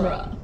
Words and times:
genre. 0.00 0.36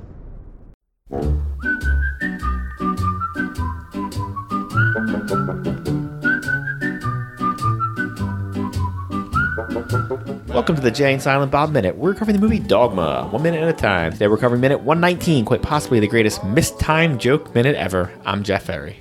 Welcome 10.48 10.76
to 10.76 10.82
the 10.82 10.90
Jay 10.90 11.12
and 11.12 11.22
Silent 11.22 11.52
Bob 11.52 11.70
Minute. 11.70 11.96
We're 11.96 12.14
covering 12.14 12.36
the 12.36 12.42
movie 12.42 12.58
Dogma, 12.58 13.28
one 13.30 13.42
minute 13.42 13.62
at 13.62 13.68
a 13.68 13.72
time. 13.72 14.12
Today 14.12 14.28
we're 14.28 14.38
covering 14.38 14.60
minute 14.60 14.80
119, 14.80 15.44
quite 15.44 15.62
possibly 15.62 16.00
the 16.00 16.08
greatest 16.08 16.42
mistimed 16.44 17.20
joke 17.20 17.54
minute 17.54 17.76
ever. 17.76 18.12
I'm 18.24 18.42
Jeff 18.42 18.64
Ferry. 18.64 18.98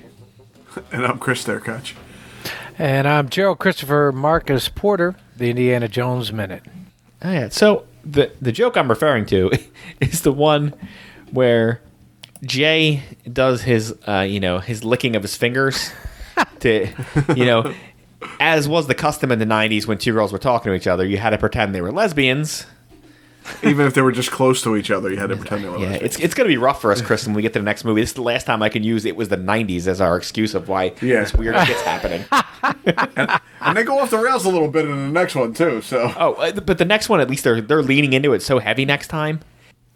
And 0.92 1.06
I'm 1.06 1.18
Chris 1.20 1.44
Derkach. 1.44 1.94
And 2.78 3.08
I'm 3.08 3.30
Gerald 3.30 3.60
Christopher 3.60 4.12
Marcus 4.12 4.68
Porter, 4.68 5.16
the 5.38 5.50
Indiana 5.50 5.88
Jones 5.88 6.34
Minute. 6.34 6.64
Oh, 7.22 7.32
yeah. 7.32 7.50
So 7.50 7.86
the 8.06 8.32
the 8.42 8.52
joke 8.52 8.78
I'm 8.78 8.90
referring 8.90 9.26
to 9.27 9.52
is 10.00 10.22
the 10.22 10.32
one 10.32 10.73
where 11.32 11.82
Jay 12.44 13.04
does 13.32 13.63
his 13.63 13.96
uh, 14.08 14.20
you 14.22 14.40
know 14.40 14.59
his 14.59 14.84
licking 14.84 15.16
of 15.16 15.22
his 15.22 15.36
fingers 15.36 15.91
to 16.60 16.88
you 17.36 17.46
know 17.46 17.73
as 18.40 18.68
was 18.68 18.88
the 18.88 18.96
custom 18.96 19.32
in 19.32 19.40
the 19.40 19.46
90s 19.46 19.86
when 19.86 19.98
two 19.98 20.12
girls 20.13 20.32
were 20.32 20.40
talking 20.40 20.72
to 20.72 20.76
each 20.76 20.88
other 20.88 21.05
you 21.05 21.18
had 21.18 21.30
to 21.30 21.38
pretend 21.38 21.76
they 21.76 21.82
were 21.82 21.91
lesbians 21.91 22.66
Even 23.63 23.85
if 23.85 23.94
they 23.94 24.02
were 24.02 24.12
just 24.12 24.31
close 24.31 24.62
to 24.63 24.76
each 24.76 24.90
other, 24.91 25.09
you 25.12 25.17
had 25.17 25.30
to 25.30 25.38
pretend 25.38 25.63
they 25.63 25.70
were. 25.70 25.77
yeah 25.77 25.91
it's, 25.94 26.17
it's 26.20 26.34
gonna 26.34 26.49
be 26.49 26.58
rough 26.58 26.81
for 26.81 26.91
us 26.91 27.02
chris 27.02 27.26
when 27.26 27.35
we 27.35 27.41
get 27.41 27.54
to 27.54 27.59
the 27.59 27.66
next 27.66 27.84
movie 27.85 28.02
this 28.02 28.09
is 28.09 28.13
the 28.16 28.21
last 28.21 28.45
time 28.45 28.63
i 28.63 28.70
can 28.70 28.81
use 28.84 29.05
it 29.05 29.16
was 29.16 29.30
the 29.30 29.38
90s 29.38 29.85
as 29.88 30.02
our 30.02 30.18
excuse 30.18 30.55
of 30.55 30.68
why 30.68 30.94
Yeah. 31.02 31.21
this 31.21 31.34
weird 31.34 31.55
shit's 31.68 31.81
happening 31.81 32.26
and 33.62 33.77
they 33.77 33.84
go 33.84 33.99
off 33.99 34.09
the 34.09 34.18
rails 34.18 34.45
a 34.45 34.49
little 34.49 34.68
bit 34.70 34.85
in 34.85 34.91
the 34.91 35.12
next 35.12 35.35
one 35.35 35.54
too. 35.54 35.81
So 35.81 36.12
oh 36.18 36.34
uh, 36.34 36.52
but 36.59 36.77
the 36.77 36.85
next 36.85 37.09
one 37.09 37.20
at 37.20 37.30
least 37.30 37.44
they're 37.44 37.62
they're 37.62 37.84
leaning 37.84 38.13
into 38.13 38.34
it 38.34 38.41
so 38.41 38.59
heavy 38.59 38.85
next 38.85 39.08
time 39.08 39.40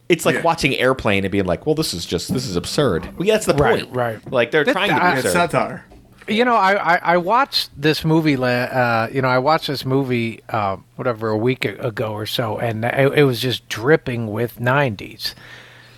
it's 0.10 0.26
like 0.26 0.36
Yeah. 0.36 0.42
watching 0.42 0.76
airplane 0.76 1.24
and 1.26 1.32
being 1.32 1.46
like 1.46 1.66
well 1.66 1.76
this 1.76 1.94
is 1.94 2.06
just 2.06 2.34
this 2.34 2.46
is 2.46 2.56
absurd 2.56 3.06
well 3.18 3.28
yeah 3.28 3.34
that's 3.34 3.46
the 3.46 3.54
Right, 3.56 3.84
point 3.84 3.96
right. 3.96 4.32
like 4.32 4.52
they're 4.52 4.64
That- 4.64 4.72
trying 4.74 4.90
to 4.90 4.96
be 4.96 5.02
I- 5.02 5.12
it's 5.18 5.26
absurd 5.26 5.34
satire. 5.52 5.86
You 6.30 6.46
know, 6.46 6.56
I, 6.56 6.96
I, 6.96 7.00
I 7.14 7.18
watched 7.18 7.70
this 7.80 8.06
movie. 8.06 8.36
Uh, 8.36 9.08
you 9.10 9.22
know, 9.22 9.28
I 9.28 9.40
watched 9.40 9.68
this 9.68 9.86
movie, 9.86 10.42
uh, 10.50 10.78
whatever, 10.96 11.30
a 11.30 11.38
week 11.38 11.66
ago 11.66 12.14
or 12.14 12.26
so, 12.26 12.58
and 12.58 12.86
it, 12.86 13.20
it 13.20 13.24
was 13.24 13.42
just 13.42 13.68
dripping 13.70 14.32
with 14.32 14.60
'90s. 14.60 15.34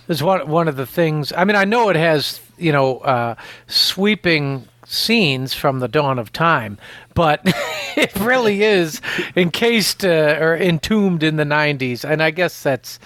It's 0.08 0.22
one 0.22 0.48
one 0.48 0.68
of 0.68 0.76
the 0.76 0.86
things. 0.86 1.32
I 1.36 1.44
mean, 1.44 1.56
I 1.56 1.64
know 1.64 1.88
it 1.88 1.96
has 1.96 2.40
you 2.58 2.72
know 2.72 2.98
uh, 2.98 3.34
sweeping 3.66 4.66
scenes 4.86 5.54
from 5.54 5.78
the 5.80 5.88
dawn 5.88 6.18
of 6.18 6.32
time, 6.32 6.78
but 7.14 7.40
it 7.96 8.14
really 8.16 8.62
is 8.62 9.00
encased 9.36 10.04
uh, 10.04 10.38
or 10.40 10.56
entombed 10.56 11.22
in 11.22 11.36
the 11.36 11.44
'90s, 11.44 12.08
and 12.08 12.22
I 12.22 12.30
guess 12.30 12.62
that's. 12.62 12.98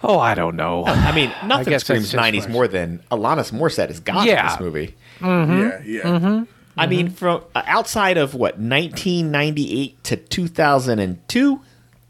Oh, 0.00 0.20
I 0.20 0.36
don't 0.36 0.54
know. 0.54 0.84
I 0.86 1.10
mean, 1.12 1.32
nothing 1.44 1.70
guess 1.70 1.82
screams 1.82 2.12
90s 2.12 2.42
worse. 2.42 2.48
more 2.48 2.68
than 2.68 3.02
Alanis 3.10 3.50
Morissette 3.50 3.90
is 3.90 3.98
God 3.98 4.28
in 4.28 4.46
this 4.46 4.60
movie. 4.60 4.94
Yeah, 5.20 5.82
yeah. 5.84 6.44
I 6.78 6.82
Mm-hmm. 6.84 6.90
mean, 6.90 7.10
from 7.10 7.42
uh, 7.54 7.62
outside 7.66 8.16
of 8.18 8.34
what 8.34 8.58
1998 8.58 10.04
to 10.04 10.16
2002, 10.16 11.60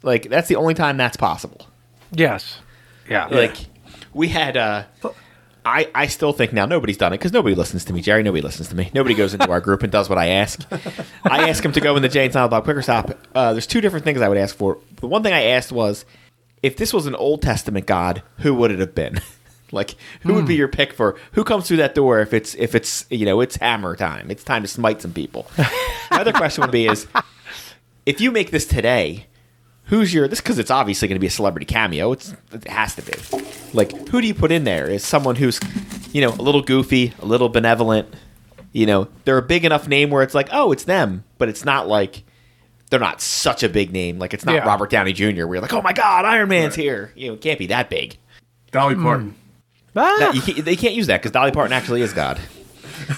like 0.03 0.29
that's 0.29 0.49
the 0.49 0.57
only 0.57 0.75
time 0.75 0.97
that's 0.97 1.17
possible. 1.17 1.67
Yes. 2.13 2.61
Yeah. 3.09 3.27
Like 3.27 3.57
we 4.13 4.29
had, 4.29 4.57
uh, 4.57 4.85
I 5.65 5.89
I 5.95 6.07
still 6.07 6.33
think 6.33 6.53
now 6.53 6.67
nobody's 6.67 6.97
done 6.97 7.13
it 7.13 7.19
because 7.19 7.33
nobody 7.33 7.55
listens 7.55 7.85
to 7.87 7.93
me, 7.93 8.01
Gerry. 8.01 8.23
Nobody 8.23 8.43
listens 8.43 8.69
to 8.69 8.75
me. 8.77 8.91
Nobody 8.95 9.15
goes 9.15 9.35
into 9.35 9.51
our 9.51 9.61
group 9.61 9.83
and 9.83 9.91
does 9.93 10.09
what 10.09 10.19
I 10.19 10.29
ask. 10.29 10.61
I 11.25 11.49
ask 11.49 11.65
him 11.65 11.73
to 11.73 11.81
go 11.81 11.97
in 11.97 12.03
the 12.03 12.09
Jay 12.09 12.25
and 12.25 12.33
Silent 12.33 12.51
Bob 12.51 12.65
Quicker 12.65 12.83
Stop. 12.83 13.11
Uh, 13.35 13.53
there's 13.53 13.67
two 13.67 13.81
different 13.81 14.05
things 14.05 14.21
I 14.21 14.29
would 14.29 14.39
ask 14.39 14.55
for. 14.57 14.79
The 15.01 15.07
one 15.07 15.23
thing 15.23 15.33
I 15.33 15.45
asked 15.45 15.73
was, 15.73 16.05
if 16.63 16.77
this 16.77 16.93
was 16.93 17.07
an 17.07 17.15
Old 17.15 17.43
Testament 17.43 17.87
God, 17.87 18.23
who 18.39 18.55
would 18.55 18.71
it 18.71 18.79
have 18.79 18.95
been? 18.95 19.21
like, 19.73 19.95
who 20.23 20.35
would 20.35 20.47
be 20.47 20.55
Hmm. 20.55 20.59
your 20.59 20.69
pick 20.69 20.93
for 20.93 21.17
who 21.33 21.45
comes 21.45 21.69
through 21.69 21.79
that 21.79 21.95
door 21.95 22.21
if 22.21 22.33
it's 22.33 22.55
if 22.55 22.75
it's 22.75 23.05
you 23.11 23.25
know 23.27 23.41
it's 23.41 23.57
hammer 23.57 23.97
time? 23.97 24.31
It's 24.31 24.45
time 24.45 24.63
to 24.63 24.69
smite 24.69 25.03
some 25.03 25.13
people. 25.13 25.51
My 26.11 26.21
other 26.21 26.33
question 26.33 26.63
would 26.63 26.71
be 26.71 26.87
is, 26.87 27.07
if 28.07 28.21
you 28.21 28.31
make 28.31 28.51
this 28.51 28.67
today, 28.67 29.27
who's 29.85 30.13
your 30.15 30.27
this 30.29 30.41
because 30.41 30.59
it's 30.59 30.71
obviously 30.71 31.09
going 31.09 31.17
to 31.17 31.21
be 31.21 31.27
a 31.27 31.31
celebrity 31.31 31.67
cameo. 31.67 32.13
It's 32.13 32.35
it 32.53 32.67
has 32.69 32.95
to 32.97 33.03
be. 33.03 33.13
Like, 33.75 34.09
who 34.09 34.21
do 34.21 34.27
you 34.27 34.35
put 34.35 34.51
in 34.51 34.65
there? 34.65 34.89
Is 34.89 35.05
someone 35.05 35.37
who's, 35.37 35.61
you 36.13 36.23
know, 36.23 36.31
a 36.31 36.43
little 36.43 36.63
goofy, 36.63 37.13
a 37.21 37.27
little 37.27 37.49
benevolent. 37.51 38.09
You 38.73 38.87
know, 38.87 39.09
they're 39.25 39.39
a 39.39 39.43
big 39.43 39.65
enough 39.65 39.89
name 39.89 40.11
where 40.11 40.23
it's 40.23 40.35
like, 40.35 40.49
oh, 40.53 40.73
it's 40.73 40.85
them, 40.85 41.25
but 41.39 41.49
it's 41.49 41.65
not 41.65 41.89
like 41.89 42.23
they're 42.91 43.01
not 43.01 43.21
such 43.21 43.63
a 43.63 43.69
big 43.69 43.93
name. 43.93 44.19
Like 44.19 44.33
it's 44.33 44.45
not 44.47 44.55
Yeah. 44.55 44.67
Robert 44.67 44.89
Downey 44.91 45.13
Jr. 45.13 45.25
Where 45.47 45.55
you're 45.57 45.61
like, 45.61 45.73
oh 45.75 45.83
my 45.83 45.93
god, 45.93 46.25
Iron 46.25 46.49
Man's 46.49 46.75
here. 46.75 47.13
You 47.15 47.29
know, 47.29 47.35
it 47.35 47.41
can't 47.43 47.59
be 47.59 47.67
that 47.69 47.91
big. 47.91 48.17
Dolly 48.71 48.95
Parton. 48.95 49.35
Ah, 49.99 50.33
you 50.33 50.41
can't, 50.41 50.65
they 50.65 50.77
can't 50.77 50.95
use 50.95 51.07
that 51.09 51.19
because 51.21 51.33
Dolly 51.33 51.51
Parton 51.53 51.73
actually 51.73 52.03
is 52.03 52.13
God. 52.13 52.39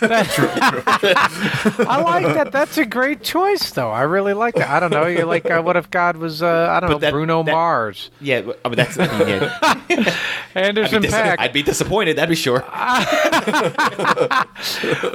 That's 0.01 0.35
true. 0.35 0.47
I 0.53 2.01
like 2.05 2.27
that. 2.35 2.53
That's 2.53 2.79
a 2.79 2.85
great 2.85 3.23
choice, 3.23 3.71
though. 3.73 3.91
I 3.91 4.03
really 4.03 4.35
like 4.35 4.55
that. 4.55 4.69
I 4.69 4.79
don't 4.79 4.91
know. 4.93 5.07
You're 5.07 5.25
like 5.27 5.51
uh, 5.51 5.63
what 5.63 5.77
if 5.77 5.91
God 5.91 6.17
was 6.17 6.43
uh, 6.43 6.69
I 6.71 6.79
don't 6.81 6.89
But 6.91 6.95
know 6.95 6.99
that- 7.01 7.13
Bruno 7.13 7.43
that- 7.43 7.51
Mars, 7.53 8.11
Yeah, 8.21 8.43
I 8.65 8.69
mean 8.69 8.77
that's. 8.77 8.97
Yeah, 8.97 9.59
I'd, 9.63 10.17
Anderson 10.55 11.03
be 11.03 11.09
dis-. 11.09 11.15
I'd 11.17 11.53
be 11.53 11.63
disappointed. 11.63 12.17
That'd 12.19 12.29
be 12.29 12.37
sure. 12.37 12.63
well, 12.71 14.47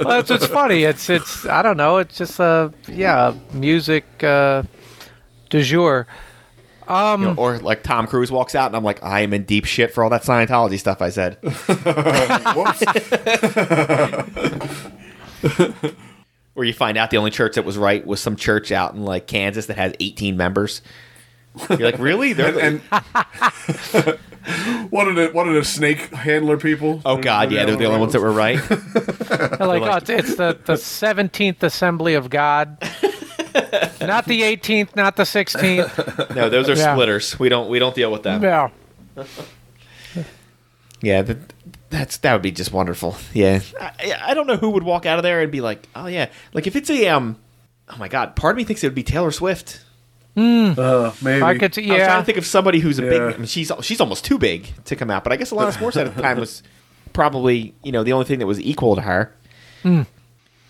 that's 0.08 0.30
what's 0.30 0.46
funny. 0.46 0.84
It's 0.84 1.08
it's 1.10 1.46
I 1.46 1.62
don't 1.62 1.76
know. 1.76 1.98
It's 1.98 2.16
just 2.18 2.40
uh 2.40 2.70
yeah 2.88 3.34
music 3.52 4.04
uh, 4.22 4.62
du 5.50 5.62
jour. 5.62 6.06
Um, 6.88 7.22
You 7.22 7.28
know, 7.28 7.34
or 7.36 7.58
like 7.58 7.82
Tom 7.82 8.06
Cruise 8.06 8.30
walks 8.30 8.54
out 8.54 8.66
and 8.66 8.76
I'm 8.76 8.84
like, 8.84 9.02
I 9.02 9.20
am 9.20 9.32
in 9.34 9.44
deep 9.44 9.64
shit 9.64 9.92
for 9.92 10.04
all 10.04 10.10
that 10.10 10.22
Scientology 10.22 10.78
stuff 10.78 11.02
I 11.02 11.10
said. 11.10 11.38
Where 16.54 16.64
you 16.64 16.72
find 16.72 16.96
out 16.96 17.10
the 17.10 17.18
only 17.18 17.30
church 17.30 17.56
that 17.56 17.64
was 17.66 17.76
right 17.76 18.06
was 18.06 18.18
some 18.20 18.36
church 18.36 18.72
out 18.72 18.94
in 18.94 19.04
like 19.04 19.26
Kansas 19.26 19.66
that 19.66 19.76
has 19.76 19.92
18 20.00 20.36
members. 20.38 20.80
You're 21.70 21.90
like, 21.90 21.98
really? 21.98 22.32
They're 22.32 22.58
and 22.58 22.80
one 24.90 25.08
of 25.08 25.16
the 25.16 25.30
one 25.32 25.48
of 25.48 25.54
the 25.54 25.64
snake 25.64 25.98
handler 26.14 26.56
people. 26.56 27.00
oh 27.04 27.16
god, 27.18 27.50
yeah, 27.52 27.64
they're 27.64 27.76
the 27.76 27.86
only 27.86 28.00
ones 28.00 28.12
that 28.12 28.20
were 28.20 28.32
right. 28.32 28.60
they're 28.68 29.66
like, 29.66 29.80
like- 29.82 29.92
oh, 29.92 29.96
it's, 29.96 30.10
it's 30.10 30.34
the 30.36 30.58
the 30.64 30.76
seventeenth 30.76 31.62
Assembly 31.62 32.14
of 32.14 32.30
God, 32.30 32.78
not 34.00 34.26
the 34.26 34.42
eighteenth, 34.42 34.94
not 34.96 35.16
the 35.16 35.24
sixteenth. 35.24 35.96
No, 36.34 36.48
those 36.48 36.68
are 36.68 36.74
Yeah. 36.76 36.94
splitters. 36.94 37.38
We 37.38 37.48
don't 37.48 37.68
we 37.68 37.78
don't 37.78 37.94
deal 37.94 38.10
with 38.12 38.22
them. 38.22 38.42
Yeah. 38.42 38.68
Yeah, 41.02 41.22
that, 41.22 41.52
that's 41.90 42.16
that 42.18 42.32
would 42.32 42.42
be 42.42 42.50
just 42.50 42.72
wonderful. 42.72 43.16
Yeah, 43.34 43.60
I, 43.78 44.14
I 44.28 44.34
don't 44.34 44.46
know 44.46 44.56
who 44.56 44.70
would 44.70 44.82
walk 44.82 45.04
out 45.04 45.18
of 45.18 45.22
there 45.22 45.42
and 45.42 45.52
be 45.52 45.60
like, 45.60 45.86
oh 45.94 46.06
yeah, 46.06 46.30
like 46.54 46.66
if 46.66 46.74
it's 46.74 46.88
a 46.88 47.08
um, 47.08 47.36
oh 47.90 47.96
my 47.98 48.08
god, 48.08 48.34
part 48.34 48.52
of 48.52 48.56
me 48.56 48.64
thinks 48.64 48.82
it 48.82 48.86
would 48.86 48.94
be 48.94 49.02
Taylor 49.02 49.30
Swift. 49.30 49.80
Uh, 50.36 51.12
maybe. 51.22 51.42
I 51.42 51.56
could. 51.58 51.62
I 51.62 51.66
was 51.66 51.74
trying 51.74 51.86
Yeah. 51.98 52.16
to 52.18 52.24
think 52.24 52.38
of 52.38 52.46
somebody 52.46 52.80
who's 52.80 52.98
a 52.98 53.02
big. 53.02 53.12
Yeah. 53.20 53.26
I 53.28 53.36
mean, 53.36 53.46
she's 53.46 53.70
she's 53.82 54.00
almost 54.00 54.24
too 54.24 54.38
big 54.38 54.68
to 54.86 54.96
come 54.96 55.10
out, 55.10 55.22
but 55.22 55.32
I 55.32 55.36
guess 55.36 55.52
a 55.52 55.54
Alanis 55.54 55.72
Morissette 55.76 56.06
at 56.06 56.16
the 56.16 56.22
time 56.22 56.38
was 56.38 56.62
probably 57.12 57.74
you 57.84 57.92
know 57.92 58.02
the 58.02 58.12
only 58.14 58.24
thing 58.24 58.38
that 58.38 58.46
was 58.46 58.58
equal 58.60 58.96
to 58.96 59.02
her. 59.02 59.34
Hmm. 59.82 60.02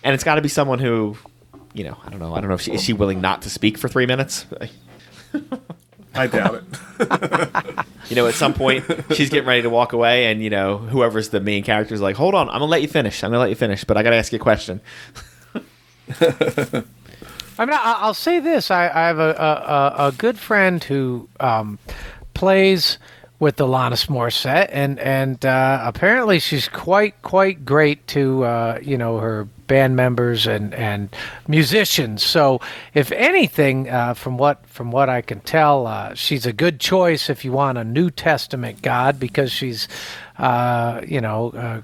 And 0.03 0.13
it's 0.13 0.23
got 0.25 0.35
to 0.35 0.41
be 0.41 0.49
someone 0.49 0.79
who, 0.79 1.17
you 1.77 1.83
know, 1.83 1.97
I 2.05 2.09
don't 2.09 2.19
know. 2.19 2.33
I 2.33 2.39
don't 2.41 2.49
know 2.49 2.55
if 2.55 2.61
she 2.61 2.73
is 2.73 2.83
she 2.83 2.93
willing 2.93 3.21
not 3.21 3.43
to 3.43 3.49
speak 3.49 3.77
for 3.77 3.87
three 3.87 4.05
minutes. 4.05 4.45
I 6.15 6.27
doubt 6.27 6.63
it. 6.99 7.85
You 8.09 8.15
know, 8.15 8.25
at 8.25 8.35
some 8.35 8.53
point 8.53 8.85
she's 9.13 9.29
getting 9.29 9.45
ready 9.49 9.63
to 9.63 9.69
walk 9.69 9.91
away, 9.91 10.31
and 10.31 10.41
you 10.41 10.49
know, 10.49 10.77
whoever's 10.77 11.27
the 11.27 11.41
main 11.41 11.61
character 11.61 11.93
is 11.93 11.99
like, 11.99 12.15
"Hold 12.15 12.35
on, 12.35 12.47
I'm 12.47 12.53
gonna 12.59 12.65
let 12.67 12.81
you 12.81 12.87
finish. 12.87 13.21
I'm 13.21 13.31
gonna 13.31 13.41
let 13.41 13.49
you 13.49 13.55
finish, 13.57 13.83
but 13.83 13.97
I 13.97 14.03
gotta 14.03 14.15
ask 14.15 14.31
you 14.31 14.37
a 14.37 14.41
question." 14.41 14.79
I 16.21 17.65
mean, 17.65 17.73
I, 17.73 17.97
I'll 17.99 18.13
say 18.13 18.39
this: 18.39 18.71
I, 18.71 18.87
I 18.87 19.07
have 19.07 19.19
a, 19.19 19.31
a, 19.37 20.03
a- 20.03 20.07
a 20.07 20.11
good 20.13 20.37
friend 20.39 20.81
who 20.83 21.27
um, 21.41 21.79
plays 22.33 22.97
with 23.39 23.57
Alanis 23.57 24.07
Morissette, 24.07 24.69
and 24.71 24.99
and 24.99 25.45
uh, 25.45 25.81
apparently 25.83 26.39
she's 26.39 26.67
quite 26.67 27.21
quite 27.21 27.65
great 27.65 28.07
to 28.07 28.43
uh, 28.43 28.79
you 28.81 28.97
know 28.97 29.19
her 29.19 29.45
band 29.67 29.95
members 29.95 30.47
and 30.47 30.73
and 30.73 31.15
musicians. 31.47 32.23
So, 32.23 32.59
if 32.93 33.11
anything, 33.11 33.89
uh, 33.89 34.15
from 34.15 34.37
what 34.37 34.65
from 34.65 34.91
what 34.91 35.09
I 35.09 35.21
can 35.21 35.39
tell, 35.41 35.85
uh, 35.85 36.15
she's 36.15 36.45
a 36.45 36.53
good 36.53 36.79
choice 36.79 37.29
if 37.29 37.45
you 37.45 37.51
want 37.51 37.77
a 37.77 37.83
New 37.83 38.09
Testament 38.09 38.81
God 38.81 39.19
because 39.19 39.51
she's 39.51 39.87
uh, 40.37 41.01
you 41.07 41.21
know. 41.21 41.83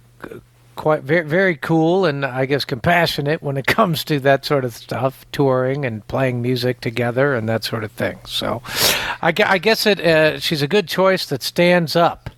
Quite 0.76 1.04
very 1.04 1.28
very 1.28 1.56
cool 1.56 2.06
and 2.06 2.26
I 2.26 2.46
guess 2.46 2.66
compassionate 2.66 3.44
when 3.44 3.58
it 3.58 3.68
comes 3.68 4.04
to 4.06 4.20
that 4.22 4.46
sort 4.46 4.66
of 4.66 4.74
stuff, 4.74 5.26
touring 5.32 5.86
and 5.86 6.06
playing 6.08 6.42
music 6.42 6.82
together 6.82 7.36
and 7.36 7.48
that 7.50 7.64
sort 7.64 7.84
of 7.84 7.92
thing. 7.92 8.20
So, 8.26 8.62
I, 9.22 9.34
I 9.46 9.58
guess 9.58 9.86
it 9.86 10.00
uh, 10.00 10.40
she's 10.40 10.62
a 10.62 10.68
good 10.68 10.88
choice 10.88 11.26
that 11.28 11.44
stands 11.44 11.96
up. 11.96 12.30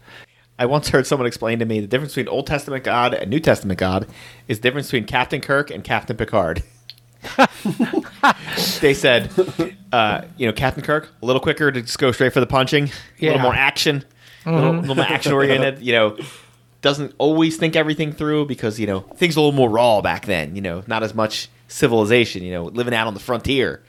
I 0.58 0.66
once 0.66 0.90
heard 0.90 1.06
someone 1.06 1.28
explain 1.28 1.60
to 1.60 1.66
me 1.66 1.82
the 1.82 1.88
difference 1.88 2.14
between 2.14 2.30
Old 2.30 2.48
Testament 2.48 2.84
God 2.84 3.14
and 3.14 3.30
New 3.30 3.42
Testament 3.42 3.78
God 3.78 4.08
is 4.48 4.60
the 4.60 4.64
difference 4.64 4.88
between 4.88 5.06
Captain 5.06 5.42
Kirk 5.42 5.70
and 5.70 5.84
Captain 5.84 6.16
Picard. 6.16 6.64
they 8.80 8.94
said, 8.94 9.32
uh, 9.92 10.22
you 10.38 10.46
know, 10.46 10.54
Captain 10.54 10.84
Kirk 10.84 11.10
a 11.22 11.26
little 11.26 11.42
quicker 11.42 11.72
to 11.72 11.82
just 11.82 11.98
go 12.00 12.12
straight 12.12 12.34
for 12.34 12.40
the 12.40 12.48
punching, 12.48 12.90
a 13.22 13.26
little 13.26 13.40
more 13.40 13.56
action. 13.56 14.06
little, 14.46 14.74
little 14.74 14.96
more 14.96 15.06
action 15.06 15.34
oriented. 15.34 15.82
You 15.82 15.94
know, 15.94 16.18
doesn't 16.86 17.14
always 17.18 17.58
think 17.58 17.76
everything 17.76 18.14
through 18.14 18.46
because 18.46 18.80
you 18.80 18.88
know 18.88 19.02
things 19.02 19.36
were 19.36 19.42
a 19.42 19.44
little 19.44 19.58
more 19.58 19.70
raw 19.70 20.02
back 20.02 20.26
then. 20.26 20.56
You 20.56 20.62
know, 20.62 20.84
not 20.88 21.04
as 21.04 21.14
much 21.14 21.50
civilization. 21.68 22.44
You 22.44 22.52
know, 22.54 22.64
living 22.66 22.94
out 22.94 23.08
on 23.08 23.14
the 23.14 23.20
frontier. 23.20 23.84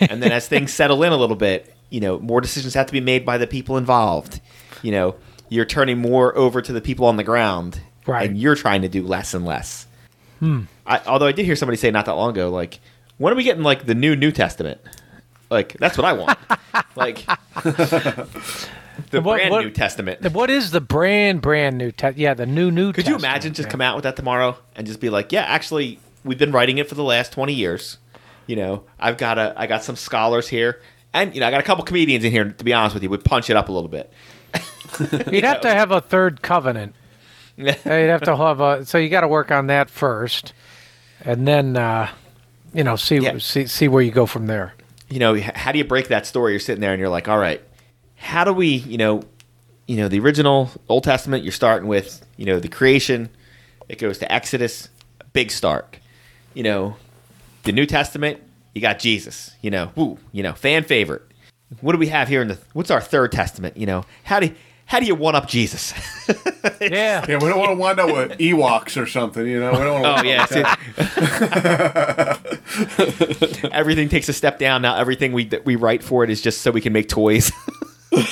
And 0.00 0.22
then 0.22 0.32
as 0.32 0.48
things 0.52 0.72
settle 0.72 1.02
in 1.02 1.12
a 1.12 1.16
little 1.16 1.36
bit, 1.36 1.74
you 1.90 2.00
know, 2.00 2.18
more 2.18 2.40
decisions 2.40 2.72
have 2.74 2.86
to 2.86 2.92
be 2.92 3.00
made 3.00 3.26
by 3.26 3.36
the 3.36 3.46
people 3.46 3.76
involved. 3.76 4.40
You 4.82 4.92
know, 4.92 5.16
you're 5.48 5.66
turning 5.66 5.98
more 5.98 6.36
over 6.36 6.62
to 6.62 6.72
the 6.72 6.80
people 6.80 7.06
on 7.06 7.16
the 7.16 7.24
ground, 7.24 7.80
Right. 8.06 8.28
And 8.28 8.38
you're 8.38 8.54
trying 8.54 8.82
to 8.82 8.88
do 8.88 9.02
less 9.02 9.34
and 9.34 9.44
less. 9.44 9.86
Hmm. 10.38 10.62
I, 10.86 11.00
although 11.06 11.26
I 11.26 11.32
did 11.32 11.44
hear 11.44 11.56
somebody 11.56 11.76
say 11.76 11.90
not 11.90 12.06
that 12.06 12.12
long 12.12 12.30
ago, 12.30 12.50
like, 12.50 12.78
when 13.18 13.32
are 13.32 13.36
we 13.36 13.42
getting 13.42 13.62
like 13.62 13.86
the 13.86 13.94
new 13.94 14.14
New 14.14 14.30
Testament? 14.30 14.80
Like, 15.50 15.74
that's 15.74 15.98
what 15.98 16.04
I 16.04 16.12
want. 16.12 16.38
like, 16.96 17.26
the 19.10 19.20
What- 19.20 19.36
brand 19.36 19.50
what- 19.50 19.64
New 19.64 19.70
Testament. 19.70 20.32
What 20.32 20.50
is 20.50 20.70
the 20.70 20.80
brand 20.80 21.40
brand 21.42 21.78
new? 21.78 21.90
Te- 21.90 22.10
yeah, 22.16 22.34
the 22.34 22.46
new 22.46 22.70
new. 22.70 22.92
Testament 22.92 22.94
Could 22.94 23.06
you 23.08 23.16
imagine 23.16 23.54
just 23.54 23.68
come 23.68 23.80
out 23.80 23.96
with 23.96 24.04
that 24.04 24.16
tomorrow 24.16 24.56
and 24.74 24.86
just 24.86 25.00
be 25.00 25.10
like, 25.10 25.32
yeah, 25.32 25.42
actually, 25.42 25.98
we've 26.24 26.38
been 26.38 26.52
writing 26.52 26.78
it 26.78 26.88
for 26.88 26.94
the 26.94 27.04
last 27.04 27.32
twenty 27.32 27.52
years. 27.54 27.98
You 28.46 28.56
know, 28.56 28.84
I've 29.00 29.16
got 29.18 29.38
a, 29.38 29.54
I 29.56 29.66
got 29.66 29.82
some 29.82 29.96
scholars 29.96 30.46
here, 30.48 30.80
and 31.12 31.34
you 31.34 31.40
know, 31.40 31.48
I 31.48 31.50
got 31.50 31.60
a 31.60 31.64
couple 31.64 31.84
comedians 31.84 32.24
in 32.24 32.30
here. 32.32 32.44
To 32.52 32.64
be 32.64 32.72
honest 32.72 32.94
with 32.94 33.02
you, 33.02 33.10
we 33.10 33.16
punch 33.18 33.50
it 33.50 33.56
up 33.56 33.68
a 33.68 33.72
little 33.72 33.88
bit. 33.88 34.12
You'd 35.32 35.44
have 35.44 35.60
to 35.62 35.70
have 35.70 35.90
a 35.90 36.00
third 36.00 36.42
covenant. 36.42 36.94
You'd 37.56 37.68
have 37.84 38.22
to 38.22 38.36
have 38.36 38.60
a. 38.60 38.86
So 38.86 38.98
you 38.98 39.08
got 39.08 39.22
to 39.22 39.28
work 39.28 39.50
on 39.50 39.66
that 39.66 39.90
first, 39.90 40.52
and 41.24 41.46
then 41.46 41.76
uh, 41.76 42.08
you 42.72 42.84
know 42.84 42.96
see 42.96 43.16
Yeah. 43.18 43.38
see 43.38 43.66
see 43.66 43.88
where 43.88 44.02
you 44.02 44.12
go 44.12 44.26
from 44.26 44.46
there. 44.46 44.74
you 45.08 45.18
know, 45.18 45.34
how 45.40 45.72
do 45.72 45.78
you 45.78 45.84
break 45.84 46.08
that 46.08 46.26
story? 46.26 46.52
You're 46.52 46.60
sitting 46.60 46.80
there 46.80 46.92
and 46.92 47.00
you're 47.00 47.08
like, 47.08 47.28
all 47.28 47.38
right, 47.38 47.60
how 48.16 48.44
do 48.44 48.52
we, 48.52 48.68
you 48.68 48.98
know, 48.98 49.22
you 49.86 49.96
know, 49.96 50.08
the 50.08 50.18
original 50.18 50.70
Old 50.88 51.04
Testament, 51.04 51.44
you're 51.44 51.52
starting 51.52 51.88
with, 51.88 52.24
you 52.36 52.46
know, 52.46 52.58
the 52.58 52.68
creation. 52.68 53.28
It 53.88 53.98
goes 53.98 54.18
to 54.18 54.32
Exodus, 54.32 54.88
big 55.32 55.50
start. 55.50 55.98
You 56.54 56.64
know, 56.64 56.96
the 57.62 57.72
New 57.72 57.86
Testament, 57.86 58.40
you 58.74 58.80
got 58.80 58.98
Jesus. 58.98 59.52
You 59.62 59.70
know, 59.70 59.92
woo, 59.94 60.18
you 60.32 60.42
know, 60.42 60.54
fan 60.54 60.84
favorite. 60.84 61.22
What 61.80 61.92
do 61.92 61.98
we 61.98 62.08
have 62.08 62.28
here 62.28 62.42
in 62.42 62.48
the? 62.48 62.58
What's 62.72 62.90
our 62.90 63.00
third 63.00 63.32
testament? 63.32 63.76
You 63.76 63.86
know, 63.86 64.04
how 64.24 64.40
do 64.40 64.52
how 64.86 65.00
do 65.00 65.06
you 65.06 65.14
one 65.14 65.34
up 65.34 65.48
Jesus? 65.48 65.92
Yeah. 66.80 67.24
Yeah, 67.28 67.38
we 67.40 67.48
don't 67.48 67.58
want 67.58 67.70
to 67.70 67.76
wind 67.76 68.00
up 68.00 68.12
with 68.12 68.38
Ewoks 68.38 69.00
or 69.00 69.06
something, 69.06 69.46
you 69.46 69.60
know. 69.60 69.70
We 69.72 69.78
don't 69.78 70.02
want 70.02 70.20
Oh 70.20 70.28
yeah, 70.28 70.44
see- 70.46 70.62
everything 73.72 74.08
takes 74.08 74.28
a 74.28 74.32
step 74.32 74.58
down 74.58 74.82
now. 74.82 74.96
Everything 74.96 75.32
we 75.32 75.48
we 75.64 75.76
write 75.76 76.02
for 76.02 76.24
it 76.24 76.30
is 76.30 76.40
just 76.40 76.60
so 76.62 76.70
we 76.70 76.80
can 76.80 76.92
make 76.92 77.08
toys. 77.08 77.52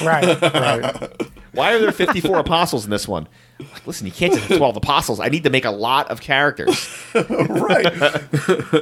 right. 0.03 0.41
Right. 0.43 1.23
Why 1.53 1.73
are 1.75 1.79
there 1.79 1.93
54 1.93 2.39
apostles 2.41 2.85
in 2.85 2.91
this 2.91 3.07
one? 3.07 3.29
Like, 3.61 3.87
listen, 3.87 4.07
you 4.07 4.13
can't 4.13 4.33
just 4.35 4.47
have 4.49 4.59
12 4.59 4.77
apostles. 4.77 5.21
I 5.21 5.29
need 5.29 5.45
to 5.45 5.51
make 5.51 5.65
a 5.65 5.71
lot 5.71 6.11
of 6.11 6.21
characters. 6.21 6.89
right. 7.15 7.87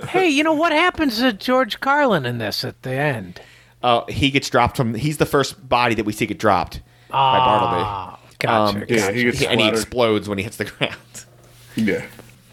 Hey, 0.09 0.31
you 0.31 0.43
know 0.43 0.55
what 0.55 0.73
happens 0.73 1.19
to 1.19 1.35
George 1.35 1.81
Carlin 1.81 2.25
in 2.25 2.39
this 2.39 2.65
at 2.65 2.81
the 2.83 2.93
end? 2.93 3.41
Uh, 3.83 4.07
he 4.07 4.31
gets 4.31 4.49
dropped 4.49 4.77
from. 4.79 4.95
He's 4.95 5.19
the 5.19 5.27
first 5.27 5.69
body 5.69 5.95
that 5.97 6.05
we 6.07 6.13
see 6.15 6.25
get 6.25 6.39
dropped 6.39 6.81
by 7.11 7.39
Bartleby. 7.39 7.83
Ah, 7.85 8.21
gotcha. 8.39 8.79
Um, 8.79 8.85
Yeah, 8.89 8.97
gotcha. 8.97 9.13
he 9.13 9.23
gets 9.25 9.43
and 9.43 9.61
he 9.61 9.69
explodes 9.69 10.29
when 10.29 10.39
he 10.39 10.45
hits 10.45 10.57
the 10.57 10.65
ground. 10.79 10.97
Yeah. 11.77 12.07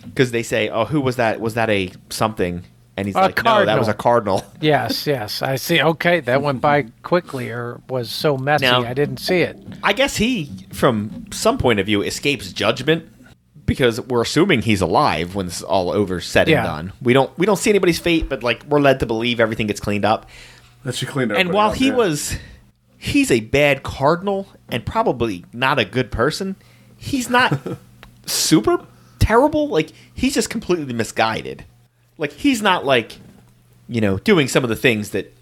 Because 0.03 0.31
they 0.31 0.43
say, 0.43 0.69
"Oh, 0.69 0.85
who 0.85 0.99
was 0.99 1.15
that? 1.17 1.39
Was 1.39 1.53
that 1.53 1.69
a 1.69 1.91
something?" 2.09 2.65
And 2.99 3.07
he's 3.07 3.15
A 3.15 3.21
like, 3.21 3.43
"No, 3.43 3.65
that 3.65 3.79
was 3.79 3.87
a 3.87 3.93
cardinal." 3.93 4.39
cardinal." 4.41 4.57
Yes, 4.61 5.07
yes. 5.07 5.41
I 5.41 5.55
see. 5.55 5.81
Okay, 5.81 6.19
that 6.21 6.41
went 6.41 6.61
by 6.61 6.83
quickly 7.01 7.49
or 7.49 7.81
was 7.89 8.11
so 8.11 8.37
messy 8.37 8.65
Now- 8.65 8.83
I 8.83 8.93
didn't 8.93 9.17
see 9.17 9.39
it. 9.41 9.57
I 9.83 9.93
guess 9.93 10.17
he, 10.17 10.51
from 10.73 11.25
some 11.31 11.57
point 11.57 11.79
of 11.79 11.85
view, 11.85 12.01
escapes 12.01 12.51
judgment 12.51 13.09
because 13.65 14.01
we're 14.01 14.21
assuming 14.21 14.61
he's 14.63 14.81
alive 14.81 15.35
when 15.35 15.45
this 15.45 15.57
is 15.57 15.63
all 15.63 15.91
over, 15.91 16.19
said 16.19 16.47
Yeah. 16.47 16.59
and 16.59 16.65
done. 16.65 16.93
We 17.01 17.13
don't 17.13 17.35
we 17.37 17.45
don't 17.45 17.57
see 17.57 17.69
anybody's 17.69 17.99
fate, 17.99 18.27
but 18.27 18.43
like 18.43 18.63
we're 18.65 18.81
led 18.81 18.99
to 18.99 19.05
believe 19.05 19.39
everything 19.39 19.67
gets 19.67 19.79
cleaned 19.79 20.05
up. 20.05 20.27
That 20.83 20.95
should 20.95 21.09
clean 21.09 21.31
and 21.31 21.51
while 21.53 21.71
he 21.71 21.87
yeah. 21.87 21.95
was 21.95 22.37
he's 22.97 23.31
a 23.31 23.39
bad 23.39 23.83
cardinal 23.83 24.47
and 24.69 24.85
probably 24.85 25.45
not 25.53 25.79
a 25.79 25.85
good 25.85 26.11
person 26.11 26.55
he's 26.97 27.29
not 27.29 27.57
super 28.25 28.85
terrible 29.19 29.67
like 29.69 29.89
he's 30.13 30.33
just 30.33 30.49
completely 30.49 30.93
misguided 30.93 31.63
like 32.19 32.31
he's 32.33 32.61
not 32.61 32.85
like 32.85 33.17
you 33.87 33.99
know 34.01 34.19
doing 34.19 34.47
some 34.47 34.63
of 34.63 34.69
the 34.69 34.75
things 34.75 35.09
that 35.11 35.33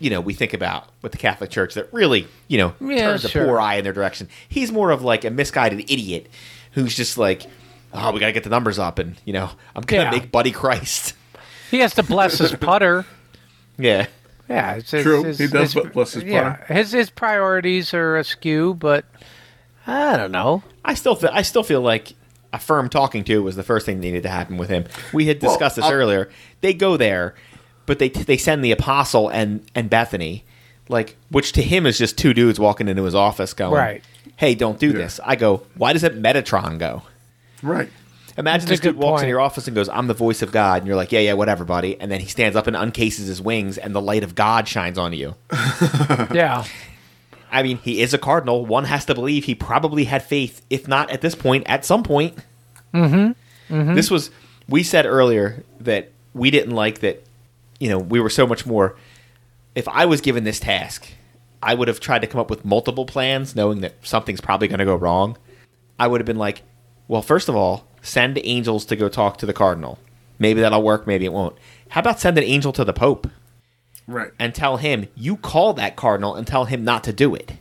you 0.00 0.10
know 0.10 0.20
we 0.20 0.34
think 0.34 0.52
about 0.52 0.88
with 1.02 1.12
the 1.12 1.18
catholic 1.18 1.50
church 1.50 1.74
that 1.74 1.88
really 1.92 2.26
you 2.48 2.58
know 2.58 2.74
Yeah, 2.80 3.06
turns 3.12 3.24
a 3.24 3.28
poor 3.28 3.60
eye 3.60 3.76
in 3.76 3.84
their 3.84 3.92
direction 3.92 4.28
he's 4.48 4.72
more 4.72 4.90
of 4.90 5.02
like 5.02 5.24
a 5.24 5.30
misguided 5.30 5.80
idiot 5.90 6.26
who's 6.72 6.94
just 6.96 7.16
like 7.16 7.42
oh 7.94 8.10
we 8.12 8.18
gotta 8.20 8.32
get 8.32 8.42
the 8.44 8.50
numbers 8.50 8.78
up 8.78 8.98
and 8.98 9.14
you 9.24 9.32
know 9.32 9.48
i'm 9.76 9.82
gonna 9.84 10.02
Yeah. 10.02 10.10
make 10.10 10.32
buddy 10.32 10.50
christ 10.50 11.14
He 11.70 11.78
has 11.80 11.94
to 11.94 12.02
bless 12.02 12.38
his 12.38 12.52
putter. 12.60 13.04
yeah 13.78 14.06
Yeah, 14.48 14.74
it's, 14.74 14.92
it's, 14.94 15.02
True, 15.02 15.20
it's- 15.20 15.38
he 15.38 15.46
does 15.48 15.74
it's- 15.76 15.92
bless 15.92 16.12
his 16.12 16.24
Yeah, 16.24 16.64
his 16.66 16.92
his 16.92 17.10
priorities 17.10 17.92
are 17.94 18.16
askew, 18.16 18.74
but 18.74 19.04
I 19.86 20.16
don't 20.16 20.30
know. 20.32 20.62
I 20.84 20.94
still 20.94 21.14
feel 21.16 21.30
I 21.32 21.42
still 21.42 21.62
feel 21.64 21.80
like 21.80 22.12
a 22.56 22.58
firm 22.58 22.88
talking 22.88 23.22
to 23.24 23.42
was 23.42 23.56
the 23.56 23.62
first 23.62 23.86
thing 23.86 23.96
that 23.98 24.02
needed 24.06 24.22
to 24.24 24.28
happen 24.28 24.56
with 24.56 24.68
him. 24.68 24.84
We 25.12 25.26
had 25.26 25.38
discussed 25.38 25.76
this 25.76 25.84
I'll- 25.84 25.92
earlier. 25.92 26.28
They 26.60 26.74
go 26.74 26.96
there, 26.96 27.34
but 27.86 27.98
they 27.98 28.08
they 28.08 28.36
send 28.36 28.64
the 28.64 28.72
apostle 28.72 29.28
and 29.28 29.62
and 29.74 29.88
Bethany, 29.88 30.44
like 30.88 31.16
which 31.30 31.52
to 31.52 31.62
him 31.62 31.86
is 31.86 31.98
just 31.98 32.18
two 32.18 32.34
dudes 32.34 32.58
walking 32.58 32.88
into 32.88 33.04
his 33.04 33.14
office 33.14 33.54
going, 33.54 33.72
Right. 33.74 34.04
Hey, 34.36 34.54
don't 34.54 34.78
do 34.78 34.92
this. 34.92 35.18
I 35.24 35.34
go, 35.36 35.62
why 35.76 35.92
does 35.94 36.04
it 36.04 36.20
Metatron 36.20 36.78
go? 36.78 37.02
right. 37.62 37.88
Imagine 38.38 38.68
That's 38.68 38.80
this 38.80 38.80
a 38.80 38.82
dude 38.82 38.96
good 38.96 39.02
walks 39.02 39.22
in 39.22 39.30
your 39.30 39.40
office 39.40 39.66
and 39.66 39.74
goes, 39.74 39.88
"I'm 39.88 40.08
the 40.08 40.12
voice 40.12 40.42
of 40.42 40.52
God," 40.52 40.82
and 40.82 40.86
you're 40.86 40.94
like, 40.94 41.10
"Yeah, 41.10 41.20
yeah, 41.20 41.32
whatever, 41.32 41.64
buddy." 41.64 41.98
And 41.98 42.12
then 42.12 42.20
he 42.20 42.26
stands 42.26 42.54
up 42.54 42.66
and 42.66 42.76
uncases 42.76 43.28
his 43.28 43.40
wings, 43.40 43.78
and 43.78 43.94
the 43.94 44.00
light 44.02 44.22
of 44.22 44.34
God 44.34 44.68
shines 44.68 44.98
on 44.98 45.14
you. 45.14 45.36
Yeah, 46.34 46.64
I 47.56 47.62
mean, 47.62 47.78
he 47.78 48.02
is 48.02 48.12
a 48.12 48.18
cardinal. 48.18 48.66
One 48.66 48.84
has 48.84 49.06
to 49.06 49.14
believe 49.14 49.44
he 49.44 49.54
probably 49.54 50.04
had 50.04 50.22
faith, 50.22 50.60
if 50.68 50.86
not 50.86 51.10
at 51.10 51.22
this 51.22 51.34
point, 51.34 51.64
at 51.66 51.86
some 51.86 52.02
point. 52.02 52.36
Mm-hmm. 52.92 53.94
This 53.94 54.10
was 54.10 54.30
we 54.68 54.82
said 54.82 55.06
earlier 55.06 55.64
that 55.80 56.12
we 56.34 56.50
didn't 56.50 56.74
like 56.74 56.98
that. 56.98 57.24
You 57.80 57.88
know, 57.88 57.98
we 57.98 58.20
were 58.20 58.28
so 58.28 58.46
much 58.46 58.66
more. 58.66 58.94
If 59.74 59.88
I 59.88 60.04
was 60.04 60.20
given 60.20 60.44
this 60.44 60.60
task, 60.60 61.08
I 61.62 61.72
would 61.72 61.88
have 61.88 61.98
tried 61.98 62.20
to 62.20 62.26
come 62.26 62.42
up 62.42 62.50
with 62.50 62.62
multiple 62.62 63.06
plans, 63.06 63.56
knowing 63.56 63.80
that 63.80 63.94
something's 64.02 64.42
probably 64.42 64.68
going 64.68 64.80
to 64.80 64.84
go 64.84 64.94
wrong. 64.94 65.38
I 65.98 66.08
would 66.08 66.20
have 66.20 66.26
been 66.26 66.36
like, 66.36 66.62
well, 67.08 67.22
first 67.22 67.48
of 67.48 67.56
all, 67.56 67.86
send 68.02 68.38
angels 68.44 68.84
to 68.84 68.96
go 68.96 69.08
talk 69.08 69.38
to 69.38 69.46
the 69.46 69.54
cardinal. 69.54 69.98
Maybe 70.38 70.60
that'll 70.60 70.82
work. 70.82 71.06
Maybe 71.06 71.24
it 71.24 71.32
won't. 71.32 71.56
How 71.88 72.00
about 72.00 72.20
send 72.20 72.36
an 72.36 72.44
angel 72.44 72.74
to 72.74 72.84
the 72.84 72.92
pope? 72.92 73.26
Right. 74.08 74.30
and 74.38 74.54
tell 74.54 74.76
him 74.76 75.08
you 75.14 75.36
call 75.36 75.72
that 75.74 75.96
cardinal 75.96 76.34
and 76.36 76.46
tell 76.46 76.64
him 76.64 76.84
not 76.84 77.04
to 77.04 77.12
do 77.12 77.34
it. 77.34 77.52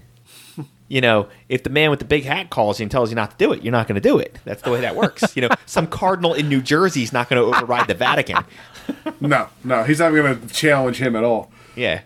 you 0.87 1.01
know, 1.01 1.27
if 1.49 1.63
the 1.63 1.69
man 1.69 1.89
with 1.89 1.99
the 1.99 2.05
big 2.05 2.23
hat 2.23 2.49
calls 2.51 2.79
you 2.79 2.83
and 2.83 2.91
tells 2.91 3.09
you 3.09 3.15
not 3.15 3.31
to 3.31 3.37
do 3.37 3.51
it, 3.51 3.63
you're 3.63 3.71
not 3.71 3.87
going 3.87 3.99
to 3.99 4.07
do 4.09 4.19
it. 4.19 4.37
That's 4.45 4.61
the 4.61 4.69
way 4.71 4.81
that 4.81 4.95
works. 4.95 5.35
you 5.35 5.41
know, 5.41 5.49
some 5.65 5.87
cardinal 5.87 6.33
in 6.33 6.47
New 6.47 6.61
Jersey 6.61 7.01
is 7.03 7.11
not 7.11 7.29
going 7.29 7.41
to 7.41 7.57
override 7.57 7.87
the 7.87 7.95
Vatican. 7.95 8.37
No, 9.19 9.47
no, 9.63 9.83
he's 9.83 9.97
not 9.97 10.11
going 10.11 10.39
to 10.39 10.53
challenge 10.53 10.97
him 11.01 11.15
at 11.15 11.23
all. 11.23 11.49
Yeah. 11.75 12.01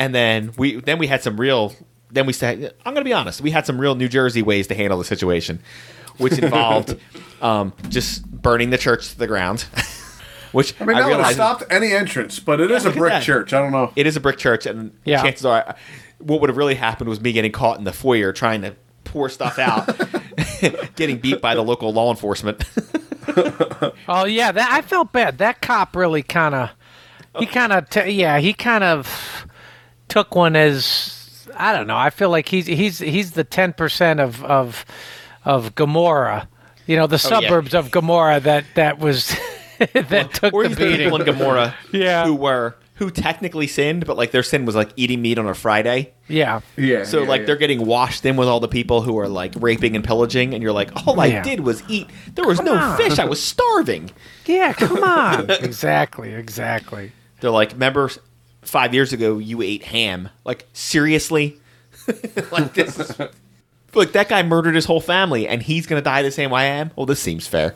And 0.00 0.12
then 0.12 0.52
we 0.58 0.80
then 0.80 0.98
we 0.98 1.06
had 1.06 1.22
some 1.22 1.38
real 1.38 1.74
then 2.10 2.26
we 2.26 2.32
said 2.32 2.74
I'm 2.84 2.92
going 2.92 3.04
to 3.04 3.08
be 3.08 3.12
honest, 3.12 3.40
we 3.40 3.52
had 3.52 3.66
some 3.66 3.80
real 3.80 3.94
New 3.94 4.08
Jersey 4.08 4.42
ways 4.42 4.66
to 4.68 4.74
handle 4.74 4.98
the 4.98 5.04
situation, 5.04 5.60
which 6.18 6.38
involved 6.38 6.96
um, 7.40 7.72
just 7.88 8.28
burning 8.28 8.70
the 8.70 8.78
church 8.78 9.10
to 9.10 9.18
the 9.18 9.28
ground. 9.28 9.66
Which 10.52 10.74
I 10.80 10.84
mean, 10.84 10.96
that 10.96 11.06
would 11.08 11.20
have 11.20 11.34
stopped 11.34 11.64
any 11.70 11.92
entrance, 11.92 12.38
but 12.40 12.60
it 12.60 12.70
is 12.70 12.84
a 12.84 12.88
look 12.88 12.96
at 12.96 12.98
brick 12.98 13.22
church. 13.22 13.52
I 13.52 13.58
don't 13.60 13.72
know. 13.72 13.92
it 13.96 14.06
is 14.06 14.16
a 14.16 14.20
brick 14.20 14.38
church, 14.38 14.66
and 14.66 14.92
Yeah. 15.04 15.22
chances 15.22 15.44
are, 15.46 15.74
what 16.18 16.40
would 16.40 16.50
have 16.50 16.56
really 16.56 16.74
happened 16.74 17.08
was 17.08 17.20
me 17.20 17.32
getting 17.32 17.52
caught 17.52 17.78
in 17.78 17.84
the 17.84 17.92
foyer 17.92 18.32
trying 18.32 18.62
to 18.62 18.74
pour 19.04 19.28
stuff 19.28 19.58
out, 19.58 19.86
getting 20.96 21.18
beat 21.18 21.40
by 21.40 21.54
the 21.54 21.62
local 21.62 21.92
law 21.92 22.10
enforcement. 22.10 22.64
Oh 24.08 24.24
yeah, 24.24 24.50
that 24.52 24.70
I 24.72 24.82
felt 24.82 25.12
bad. 25.12 25.38
That 25.38 25.60
cop 25.62 25.94
really 25.94 26.22
kind 26.22 26.54
of, 26.54 26.70
he 27.38 27.46
kind 27.46 27.72
of, 27.72 27.88
t- 27.88 28.10
yeah, 28.10 28.38
he 28.40 28.52
kind 28.52 28.82
of 28.82 29.46
took 30.08 30.34
one 30.34 30.56
as 30.56 31.46
I 31.56 31.72
don't 31.72 31.86
know. 31.86 31.96
I 31.96 32.10
feel 32.10 32.28
like 32.30 32.48
he's 32.48 32.66
he's 32.66 32.98
he's 32.98 33.32
the 33.32 33.44
ten 33.44 33.72
percent 33.72 34.18
of 34.20 34.44
of 34.44 34.84
of 35.44 35.74
Gomorrah. 35.76 36.48
You 36.86 36.96
know, 36.96 37.06
the 37.06 37.22
Oh, 37.24 37.38
yeah. 37.38 37.40
suburbs 37.48 37.72
of 37.74 37.90
Gomorrah 37.92 38.40
that 38.40 38.64
that 38.74 38.98
was 38.98 39.36
that 40.08 40.34
took 40.34 40.52
or 40.54 40.62
the 40.64 40.68
he's 40.68 40.76
the 40.78 40.86
people 40.96 41.16
in 41.16 41.24
beating. 41.24 41.38
Gomorrah 41.38 41.74
Yeah. 41.92 42.24
who 42.26 42.34
were 42.34 42.76
who 42.96 43.10
technically 43.10 43.66
sinned, 43.66 44.04
but 44.04 44.18
like 44.18 44.30
their 44.30 44.42
sin 44.42 44.66
was 44.66 44.74
like 44.74 44.90
eating 44.94 45.22
meat 45.22 45.38
on 45.38 45.46
a 45.46 45.54
Friday. 45.54 46.12
Yeah, 46.28 46.60
Yeah. 46.76 47.04
So 47.04 47.22
yeah, 47.22 47.28
like 47.28 47.40
yeah. 47.40 47.46
they're 47.46 47.56
getting 47.56 47.86
washed 47.86 48.26
in 48.26 48.36
with 48.36 48.46
all 48.46 48.60
the 48.60 48.68
people 48.68 49.00
who 49.00 49.18
are 49.18 49.26
like 49.28 49.54
raping 49.56 49.96
and 49.96 50.04
pillaging, 50.04 50.52
and 50.52 50.62
you're 50.62 50.72
like, 50.72 51.06
all 51.06 51.18
I 51.18 51.26
Yeah. 51.26 51.42
did 51.42 51.60
was 51.60 51.82
eat. 51.88 52.08
There 52.34 52.46
was 52.46 52.60
no 52.60 52.76
on. 52.76 52.96
fish. 52.98 53.18
I 53.18 53.24
was 53.24 53.42
starving. 53.42 54.10
yeah. 54.44 54.74
Come 54.74 55.02
on. 55.02 55.50
exactly. 55.50 56.34
Exactly. 56.34 57.12
They're 57.40 57.50
like, 57.50 57.72
remember 57.72 58.10
five 58.60 58.92
years 58.92 59.14
ago 59.14 59.38
you 59.38 59.62
ate 59.62 59.84
ham? 59.84 60.28
Like 60.44 60.66
seriously? 60.74 61.58
like 62.52 62.74
this? 62.74 62.98
Is, 63.00 63.18
Look, 63.94 64.12
that 64.12 64.28
guy 64.28 64.42
murdered 64.42 64.74
his 64.76 64.84
whole 64.84 65.00
family, 65.00 65.48
and 65.48 65.62
he's 65.62 65.86
gonna 65.86 66.02
die 66.02 66.22
the 66.22 66.30
same 66.30 66.50
way 66.50 66.60
I 66.62 66.64
am. 66.66 66.90
Well, 66.96 67.06
this 67.06 67.18
seems 67.20 67.46
fair. 67.46 67.74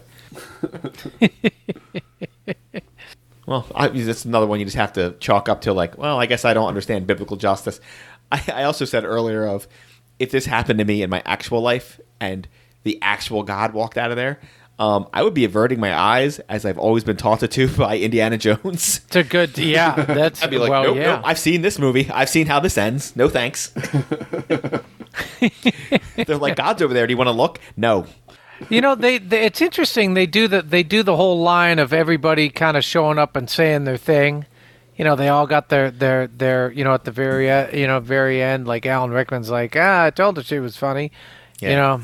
well, 3.46 3.66
I, 3.74 3.88
that's 3.88 4.24
another 4.24 4.46
one 4.46 4.58
you 4.58 4.64
just 4.64 4.76
have 4.76 4.92
to 4.94 5.14
chalk 5.20 5.48
up 5.48 5.62
to. 5.62 5.72
Like, 5.72 5.98
well, 5.98 6.18
I 6.18 6.26
guess 6.26 6.44
I 6.44 6.54
don't 6.54 6.68
understand 6.68 7.06
biblical 7.06 7.36
justice. 7.36 7.80
I, 8.30 8.42
I 8.52 8.64
also 8.64 8.84
said 8.84 9.04
earlier 9.04 9.46
of 9.46 9.66
if 10.18 10.30
this 10.30 10.46
happened 10.46 10.78
to 10.78 10.84
me 10.84 11.02
in 11.02 11.10
my 11.10 11.22
actual 11.24 11.60
life 11.60 12.00
and 12.20 12.48
the 12.82 12.98
actual 13.02 13.42
God 13.42 13.72
walked 13.72 13.98
out 13.98 14.10
of 14.10 14.16
there, 14.16 14.40
um, 14.78 15.08
I 15.12 15.22
would 15.22 15.34
be 15.34 15.44
averting 15.44 15.78
my 15.78 15.96
eyes 15.96 16.40
as 16.40 16.64
I've 16.64 16.78
always 16.78 17.04
been 17.04 17.16
taught 17.16 17.40
to 17.40 17.48
do 17.48 17.68
by 17.76 17.98
Indiana 17.98 18.38
Jones. 18.38 19.00
It's 19.06 19.16
a 19.16 19.22
good, 19.22 19.56
yeah. 19.58 19.94
That's 20.04 20.42
I'd 20.42 20.50
be 20.50 20.58
like, 20.58 20.70
well, 20.70 20.84
nope, 20.84 20.96
yeah. 20.96 21.16
nope, 21.16 21.20
I've 21.24 21.38
seen 21.38 21.62
this 21.62 21.78
movie. 21.78 22.10
I've 22.10 22.28
seen 22.28 22.46
how 22.46 22.60
this 22.60 22.76
ends. 22.76 23.14
No 23.14 23.28
thanks. 23.28 23.68
They're 26.16 26.38
like, 26.38 26.56
God's 26.56 26.82
over 26.82 26.92
there. 26.92 27.06
Do 27.06 27.12
you 27.12 27.16
want 27.16 27.28
to 27.28 27.32
look? 27.32 27.60
No. 27.76 28.06
You 28.70 28.80
know, 28.80 28.94
they, 28.94 29.18
they 29.18 29.44
it's 29.44 29.60
interesting. 29.60 30.14
They 30.14 30.26
do 30.26 30.48
the 30.48 30.62
they 30.62 30.82
do 30.82 31.02
the 31.02 31.16
whole 31.16 31.40
line 31.42 31.78
of 31.78 31.92
everybody 31.92 32.48
kind 32.50 32.76
of 32.76 32.84
showing 32.84 33.18
up 33.18 33.36
and 33.36 33.48
saying 33.50 33.84
their 33.84 33.96
thing. 33.96 34.46
You 34.96 35.04
know, 35.04 35.16
they 35.16 35.28
all 35.28 35.46
got 35.46 35.68
their 35.70 35.90
their 35.90 36.28
their 36.28 36.70
you 36.72 36.84
know 36.84 36.94
at 36.94 37.04
the 37.04 37.10
very 37.10 37.48
e- 37.48 37.80
you 37.80 37.86
know 37.86 37.98
very 38.00 38.40
end. 38.42 38.66
Like 38.68 38.86
Alan 38.86 39.10
Rickman's 39.10 39.50
like, 39.50 39.74
ah, 39.76 40.04
I 40.04 40.10
told 40.10 40.36
her 40.36 40.42
she 40.42 40.58
was 40.60 40.76
funny. 40.76 41.10
You 41.60 41.70
know, 41.70 42.00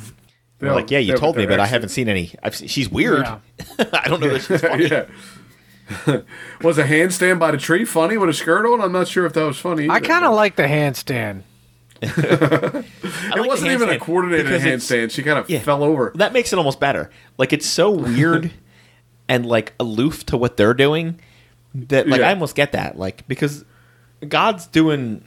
They're 0.58 0.72
like, 0.74 0.90
yeah, 0.90 0.98
you 0.98 1.08
They're- 1.08 1.16
told 1.18 1.36
me, 1.36 1.42
they're 1.42 1.50
but 1.56 1.60
I 1.60 1.66
haven't 1.66 1.90
seen 1.90 2.08
any. 2.08 2.32
I've 2.42 2.56
seen, 2.56 2.68
she's 2.68 2.88
weird. 2.88 3.22
Yeah. 3.24 3.38
I 3.92 4.08
don't 4.08 4.20
know 4.20 4.30
that 4.30 4.40
she's 4.42 4.60
funny. 4.60 4.86
yeah. 4.90 5.06
was 6.62 6.78
a 6.78 6.84
handstand 6.84 7.38
by 7.40 7.50
the 7.50 7.58
tree 7.58 7.84
funny 7.84 8.16
with 8.16 8.28
a 8.30 8.32
skirt 8.32 8.64
on? 8.64 8.80
I'm 8.80 8.92
not 8.92 9.08
sure 9.08 9.26
if 9.26 9.32
that 9.34 9.44
was 9.44 9.58
funny. 9.58 9.88
I 9.90 10.00
kind 10.00 10.24
of 10.24 10.34
like 10.34 10.56
the 10.56 10.62
handstand. 10.64 11.42
I 12.02 12.84
It 13.34 13.38
like 13.38 13.46
wasn't 13.46 13.72
even 13.72 13.88
a 13.90 13.98
coordinated 13.98 14.46
handstand. 14.60 15.10
She 15.10 15.22
kind 15.22 15.38
of 15.38 15.48
Yeah. 15.50 15.60
fell 15.60 15.82
over. 15.82 16.12
That 16.14 16.32
makes 16.32 16.52
it 16.52 16.56
almost 16.56 16.80
better. 16.80 17.10
Like 17.38 17.52
it's 17.52 17.66
so 17.66 17.90
weird 17.90 18.50
and 19.28 19.46
like 19.46 19.74
aloof 19.78 20.24
to 20.26 20.36
what 20.36 20.56
they're 20.56 20.74
doing 20.74 21.20
that 21.74 22.08
like 22.08 22.20
Yeah. 22.20 22.28
I 22.28 22.32
almost 22.32 22.54
get 22.56 22.72
that. 22.72 22.98
Like 22.98 23.26
because 23.28 23.64
God's 24.26 24.66
doing 24.66 25.24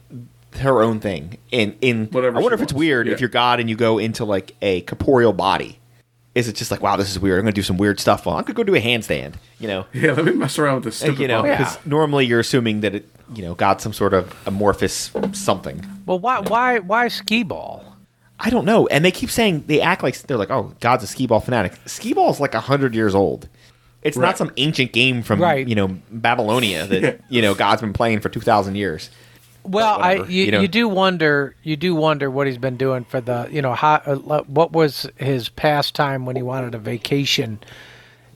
her 0.59 0.81
own 0.81 0.99
thing. 0.99 1.37
In 1.51 1.75
in 1.81 2.07
Whatever 2.07 2.37
I 2.37 2.41
wonder 2.41 2.57
she 2.57 2.61
if 2.63 2.69
it's 2.69 2.73
weird 2.73 3.07
Yeah. 3.07 3.13
if 3.13 3.19
you're 3.21 3.29
God 3.29 3.59
and 3.59 3.69
you 3.69 3.75
go 3.75 3.97
into 3.97 4.25
like 4.25 4.55
a 4.61 4.81
corporeal 4.81 5.33
body. 5.33 5.79
Is 6.35 6.47
it 6.47 6.55
just 6.55 6.71
like 6.71 6.81
wow, 6.81 6.95
this 6.95 7.11
is 7.11 7.19
weird? 7.19 7.37
I'm 7.37 7.45
gonna 7.45 7.51
do 7.53 7.61
some 7.61 7.77
weird 7.77 7.99
stuff. 7.99 8.25
Well, 8.25 8.35
I'm 8.35 8.43
gonna 8.43 8.55
go 8.55 8.63
do 8.63 8.73
a 8.73 8.81
handstand. 8.81 9.35
You 9.59 9.67
know, 9.67 9.85
Yeah, 9.93 10.13
let 10.13 10.25
me 10.25 10.31
mess 10.33 10.57
around 10.57 10.75
with 10.75 10.85
this 10.85 11.01
Like, 11.01 11.09
stupid 11.11 11.21
you 11.21 11.27
know, 11.27 11.37
body. 11.43 11.49
Yeah. 11.49 11.57
because 11.59 11.77
normally 11.85 12.25
you're 12.25 12.39
assuming 12.39 12.81
that 12.81 12.95
it, 12.95 13.09
you 13.33 13.43
know, 13.43 13.53
God's 13.55 13.83
some 13.83 13.93
sort 13.93 14.13
of 14.13 14.33
amorphous 14.45 15.11
something. 15.33 15.85
Well, 16.05 16.19
why 16.19 16.39
why 16.41 16.79
why 16.79 17.07
skee 17.07 17.43
ball? 17.43 17.83
I 18.39 18.49
don't 18.49 18.65
know. 18.65 18.87
And 18.87 19.05
they 19.05 19.11
keep 19.11 19.29
saying 19.29 19.65
they 19.67 19.79
act 19.79 20.03
like 20.03 20.17
they're 20.23 20.37
like, 20.37 20.49
oh, 20.51 20.73
God's 20.79 21.03
a 21.03 21.07
skee 21.07 21.27
ball 21.27 21.39
fanatic. 21.39 21.73
Skee 21.85 22.13
ball 22.13 22.29
is 22.31 22.39
like 22.39 22.53
hundred 22.53 22.93
years 22.95 23.15
old. 23.15 23.47
It's 24.01 24.17
not 24.17 24.37
some 24.37 24.51
ancient 24.57 24.91
game 24.91 25.23
from 25.23 25.41
Right. 25.41 25.65
you 25.65 25.75
know 25.75 25.87
Babylonia 26.11 26.85
that 26.87 27.01
Yeah. 27.01 27.13
you 27.29 27.41
know 27.41 27.55
God's 27.55 27.81
been 27.81 27.93
playing 27.93 28.19
for 28.19 28.27
two 28.29 28.41
thousand 28.41 28.75
years. 28.75 29.09
Well, 29.65 29.97
I 30.01 30.15
you, 30.15 30.43
you 30.45 30.51
know. 30.51 30.59
you 30.59 30.67
do 30.67 30.89
wonder 30.89 31.55
you 31.63 31.77
do 31.77 31.95
wonder 31.95 32.29
what 32.29 32.47
he's 32.47 32.57
been 32.57 32.75
doing 32.75 33.05
for 33.05 33.21
the 33.21 33.47
you 33.49 33.61
know 33.61 33.73
how, 33.73 34.01
uh, 34.05 34.15
what 34.43 34.73
was 34.73 35.07
his 35.15 35.47
pastime 35.47 36.25
when 36.25 36.35
he 36.35 36.41
wanted 36.41 36.75
a 36.75 36.79
vacation, 36.79 37.59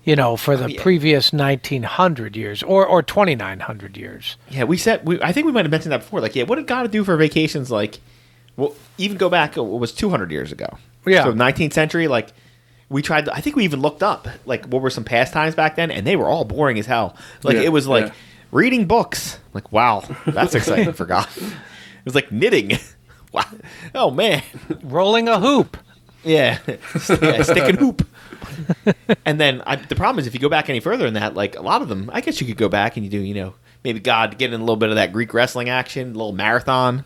you 0.08 0.16
know, 0.16 0.38
for 0.38 0.56
the 0.56 0.72
yeah. 0.72 0.82
previous 0.82 1.34
nineteen 1.34 1.84
hundred 1.84 2.36
years 2.38 2.64
or 2.64 2.86
or 2.88 3.04
twenty 3.04 3.36
nine 3.36 3.60
hundred 3.60 3.98
years. 3.98 4.38
Yeah, 4.50 4.64
we 4.64 4.78
said 4.78 5.06
we. 5.06 5.22
I 5.22 5.34
think 5.34 5.46
we 5.46 5.52
might 5.52 5.66
have 5.66 5.72
mentioned 5.72 5.92
that 5.92 6.00
before. 6.00 6.22
Like, 6.22 6.34
yeah, 6.36 6.44
what 6.44 6.56
did 6.56 6.66
God 6.66 6.90
do 6.90 7.04
for 7.04 7.18
vacations? 7.18 7.70
Like, 7.70 8.00
well, 8.56 8.74
even 8.98 9.18
go 9.18 9.30
back. 9.30 9.58
uh, 9.58 9.64
What 9.64 9.82
was 9.82 9.92
two 9.92 10.10
hundred 10.10 10.32
years 10.32 10.52
ago? 10.54 10.78
Yeah. 11.06 11.26
so 11.26 11.34
nineteenth 11.34 11.74
century. 11.74 12.08
Like, 12.08 12.30
we 12.90 13.02
tried. 13.02 13.26
To, 13.26 13.34
I 13.34 13.42
think 13.42 13.58
we 13.58 13.66
even 13.66 13.82
looked 13.82 14.02
up 14.02 14.28
like 14.46 14.66
what 14.68 14.82
were 14.82 14.90
some 14.90 15.04
pastimes 15.04 15.56
back 15.56 15.76
then, 15.76 15.92
and 15.92 16.08
they 16.08 16.16
were 16.16 16.30
all 16.30 16.46
boring 16.46 16.80
as 16.80 16.86
hell. 16.86 17.16
Like, 17.44 17.58
Yeah, 17.58 17.64
it 17.64 17.74
was 17.74 17.86
like 17.86 18.06
yeah. 18.06 18.14
reading 18.52 18.86
books. 18.88 19.40
Like, 19.54 19.72
wow, 19.74 20.06
that's 20.26 20.56
exciting 20.60 20.94
for 20.94 21.06
God. 21.06 21.28
It 21.38 22.06
was 22.06 22.16
like 22.16 22.32
knitting. 22.32 22.78
wow. 23.34 23.44
Oh 23.94 24.10
man. 24.12 24.42
Rolling 24.84 25.28
a 25.28 25.40
hoop. 25.40 25.76
Yeah, 26.24 26.60
yeah 26.68 27.42
stick 27.44 27.64
and 27.70 27.78
hoop. 27.78 28.08
and 29.26 29.40
then 29.40 29.62
I, 29.66 29.76
the 29.78 29.96
problem 29.96 30.20
is 30.20 30.28
if 30.28 30.34
you 30.34 30.40
go 30.40 30.50
back 30.50 30.70
any 30.70 30.80
further 30.80 31.06
than 31.06 31.14
that, 31.16 31.34
like 31.36 31.56
a 31.56 31.62
lot 31.62 31.82
of 31.82 31.90
them, 31.90 32.10
I 32.14 32.22
guess 32.22 32.40
you 32.42 32.48
could 32.48 32.58
go 32.58 32.70
back 32.70 32.98
and 32.98 33.06
you 33.06 33.10
do, 33.10 33.20
you 33.20 33.34
know, 33.34 33.54
maybe 33.84 34.00
God 34.00 34.38
get 34.38 34.54
in 34.54 34.60
a 34.60 34.64
little 34.64 34.76
bit 34.78 34.90
of 34.90 34.96
that 34.96 35.14
Greek 35.14 35.34
wrestling 35.34 35.70
action, 35.70 36.10
a 36.10 36.14
little 36.14 36.32
marathon. 36.34 37.06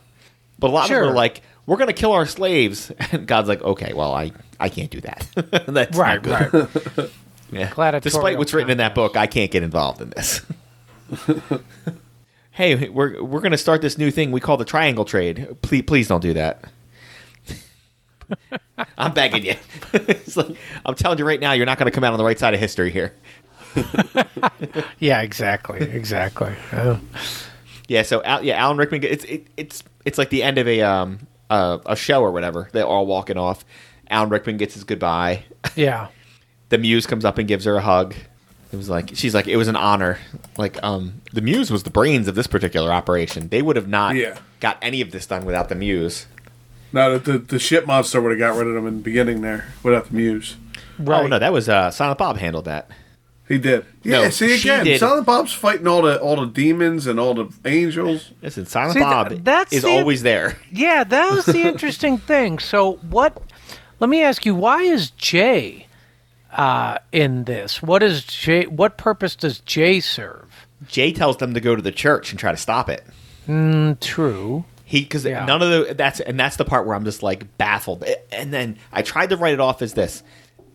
But 0.59 0.69
a 0.69 0.73
lot 0.73 0.83
of 0.83 0.87
Sure. 0.89 1.01
them 1.01 1.09
are 1.11 1.15
like, 1.15 1.41
we're 1.65 1.77
gonna 1.77 1.93
kill 1.93 2.11
our 2.11 2.25
slaves, 2.25 2.91
and 3.11 3.27
God's 3.27 3.47
like, 3.49 3.61
okay, 3.63 3.93
well, 3.93 4.13
I 4.13 4.31
I 4.59 4.69
can't 4.69 4.89
do 4.91 5.01
that. 5.01 5.27
That's 5.67 5.97
Right, 5.97 6.23
not 6.25 6.51
good. 6.51 6.69
right. 6.97 7.09
Yeah. 7.51 7.99
Despite 7.99 8.37
what's 8.37 8.53
written 8.53 8.69
in 8.71 8.77
that 8.77 8.95
book, 8.95 9.17
I 9.17 9.27
can't 9.27 9.51
get 9.51 9.61
involved 9.63 10.01
in 10.01 10.09
this. 10.11 10.41
hey, 12.51 12.87
we're 12.89 13.21
we're 13.23 13.41
gonna 13.41 13.57
start 13.57 13.81
this 13.81 13.97
new 13.97 14.09
thing 14.11 14.31
we 14.31 14.39
call 14.39 14.57
the 14.57 14.65
triangle 14.65 15.03
trade. 15.05 15.47
Please, 15.61 15.83
please 15.83 16.07
don't 16.07 16.21
do 16.21 16.33
that. 16.33 16.63
I'm 18.97 19.13
begging 19.13 19.45
you. 19.45 19.55
It's 19.93 20.37
like, 20.37 20.55
I'm 20.85 20.95
telling 20.95 21.17
you 21.19 21.25
right 21.25 21.39
now, 21.39 21.51
you're 21.53 21.65
not 21.65 21.77
going 21.77 21.85
to 21.89 21.91
come 21.95 22.03
out 22.03 22.13
on 22.13 22.17
the 22.17 22.23
right 22.25 22.39
side 22.39 22.53
of 22.53 22.59
history 22.59 22.91
here. 22.91 23.13
Yeah, 24.99 25.21
exactly, 25.21 25.79
exactly. 25.81 26.53
Oh. 26.73 26.99
Yeah. 27.87 28.03
So, 28.03 28.23
Al, 28.23 28.43
yeah, 28.43 28.57
Alan 28.57 28.77
Rickman. 28.77 29.03
It's 29.03 29.23
it, 29.25 29.47
it's 29.57 29.83
it's 30.05 30.17
like 30.17 30.29
the 30.29 30.43
end 30.43 30.57
of 30.57 30.67
a 30.67 30.81
um 30.81 31.27
uh, 31.49 31.79
a 31.85 31.95
show 31.95 32.21
or 32.21 32.31
whatever. 32.31 32.69
They're 32.71 32.85
all 32.85 33.05
walking 33.05 33.37
off. 33.37 33.65
Alan 34.09 34.29
Rickman 34.29 34.57
gets 34.57 34.75
his 34.75 34.83
goodbye. 34.83 35.43
Yeah, 35.75 36.07
the 36.69 36.77
muse 36.77 37.05
comes 37.07 37.25
up 37.25 37.37
and 37.37 37.47
gives 37.47 37.65
her 37.65 37.75
a 37.77 37.81
hug. 37.81 38.13
It 38.71 38.77
was 38.77 38.89
like 38.89 39.11
she's 39.15 39.33
like 39.33 39.47
it 39.47 39.57
was 39.57 39.67
an 39.67 39.75
honor. 39.75 40.19
Like 40.57 40.81
um 40.83 41.21
the 41.33 41.41
muse 41.41 41.71
was 41.71 41.83
the 41.83 41.89
brains 41.89 42.27
of 42.27 42.35
this 42.35 42.47
particular 42.47 42.91
operation. 42.91 43.49
They 43.49 43.61
would 43.61 43.75
have 43.75 43.87
not 43.87 44.15
Yeah. 44.15 44.37
got 44.59 44.77
any 44.81 45.01
of 45.01 45.11
this 45.11 45.25
done 45.25 45.45
without 45.45 45.69
the 45.69 45.75
muse. 45.75 46.27
No, 46.93 47.17
the, 47.17 47.31
the, 47.33 47.37
the 47.39 47.59
ship 47.59 47.85
monster 47.85 48.21
would 48.21 48.31
have 48.31 48.39
got 48.39 48.57
rid 48.57 48.67
of 48.67 48.75
him 48.75 48.85
in 48.87 48.97
the 48.97 49.03
beginning 49.03 49.41
there 49.41 49.73
without 49.83 50.09
the 50.09 50.15
muse. 50.15 50.55
right. 50.99 51.23
Oh 51.23 51.27
no, 51.27 51.39
that 51.39 51.53
was 51.53 51.69
uh 51.69 51.89
Silent 51.91 52.17
Bob 52.17 52.37
handled 52.37 52.65
that. 52.65 52.89
He 53.47 53.57
did. 53.57 53.85
Yeah, 54.03 54.21
No, 54.21 54.29
see 54.29 54.57
again, 54.57 54.85
did. 54.85 54.99
Silent 54.99 55.25
Bob's 55.25 55.51
fighting 55.53 55.85
all 55.87 56.01
the 56.01 56.19
all 56.21 56.37
the 56.37 56.45
demons 56.47 57.05
and 57.07 57.19
all 57.19 57.33
the 57.33 57.49
angels. 57.65 58.31
Listen, 58.41 58.65
Silent 58.65 58.93
See, 58.93 58.99
th- 58.99 59.09
Bob 59.09 59.43
that's 59.43 59.73
is 59.73 59.83
the- 59.83 59.89
always 59.89 60.23
there. 60.23 60.57
Yeah, 60.71 61.03
that 61.03 61.31
was 61.33 61.45
the 61.45 61.61
interesting 61.61 62.17
thing. 62.31 62.59
So, 62.59 62.93
what? 63.09 63.41
Let 63.99 64.09
me 64.09 64.21
ask 64.23 64.45
you: 64.45 64.55
Why 64.55 64.81
is 64.83 65.11
Jay 65.11 65.87
uh, 66.53 66.97
in 67.11 67.43
this? 67.43 67.81
What 67.81 68.03
is 68.03 68.23
Jay? 68.23 68.65
What 68.67 68.97
purpose 68.97 69.35
does 69.35 69.59
Jay 69.59 69.99
serve? 69.99 70.67
Jay 70.87 71.11
tells 71.11 71.37
them 71.37 71.53
to 71.53 71.59
go 71.59 71.75
to 71.75 71.81
the 71.81 71.91
church 71.91 72.31
and 72.31 72.39
try 72.39 72.51
to 72.51 72.57
stop 72.57 72.89
it. 72.89 73.03
Mm, 73.47 73.99
true. 73.99 74.63
He 74.91 75.03
because 75.03 75.23
Yeah. 75.23 75.45
none 75.45 75.61
of 75.61 75.69
the 75.69 75.93
that's 75.93 76.19
and 76.19 76.37
that's 76.37 76.57
the 76.57 76.65
part 76.65 76.85
where 76.85 76.97
I'm 76.97 77.05
just 77.05 77.23
like 77.23 77.57
baffled. 77.57 78.03
And 78.29 78.51
then 78.53 78.77
I 78.91 79.01
tried 79.03 79.29
to 79.29 79.37
write 79.37 79.53
it 79.53 79.61
off 79.61 79.81
as 79.81 79.93
this: 79.93 80.21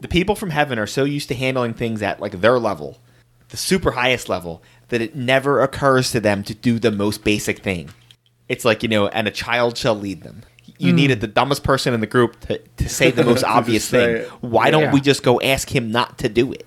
the 0.00 0.08
people 0.08 0.34
from 0.34 0.48
heaven 0.48 0.78
are 0.78 0.86
so 0.86 1.04
used 1.04 1.28
to 1.28 1.34
handling 1.34 1.74
things 1.74 2.00
at 2.00 2.18
like 2.18 2.40
their 2.40 2.58
level, 2.58 2.98
the 3.50 3.58
super 3.58 3.90
highest 3.90 4.30
level, 4.30 4.62
that 4.88 5.02
it 5.02 5.14
never 5.14 5.60
occurs 5.60 6.12
to 6.12 6.20
them 6.20 6.42
to 6.44 6.54
do 6.54 6.78
the 6.78 6.90
most 6.90 7.24
basic 7.24 7.58
thing. 7.58 7.90
It's 8.48 8.64
like 8.64 8.82
you 8.82 8.88
know, 8.88 9.08
and 9.08 9.28
a 9.28 9.30
child 9.30 9.76
shall 9.76 9.94
lead 9.94 10.22
them. 10.22 10.44
You 10.78 10.94
needed 10.94 11.20
the 11.20 11.26
dumbest 11.26 11.62
person 11.62 11.92
in 11.92 12.00
the 12.00 12.06
group 12.06 12.40
to, 12.46 12.58
to 12.58 12.88
say 12.88 13.10
the 13.10 13.22
most 13.22 13.44
obvious 13.58 13.90
thing. 13.90 14.24
Why 14.40 14.70
don't 14.70 14.92
we 14.92 15.02
just 15.02 15.22
go 15.22 15.38
ask 15.42 15.74
him 15.74 15.90
not 15.90 16.16
to 16.18 16.30
do 16.30 16.52
it? 16.54 16.66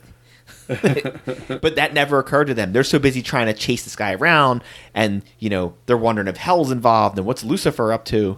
but 1.61 1.75
that 1.75 1.93
never 1.93 2.19
occurred 2.19 2.45
to 2.45 2.53
them. 2.53 2.73
They're 2.73 2.83
so 2.83 2.99
busy 2.99 3.23
trying 3.23 3.47
to 3.47 3.53
chase 3.53 3.83
this 3.83 3.95
guy 3.95 4.13
around, 4.13 4.63
and 4.93 5.23
you 5.39 5.49
know 5.49 5.73
they're 5.87 5.97
wondering 5.97 6.27
if 6.27 6.37
hell's 6.37 6.71
involved 6.71 7.17
and 7.17 7.25
what's 7.25 7.43
Lucifer 7.43 7.91
up 7.91 8.05
to. 8.05 8.37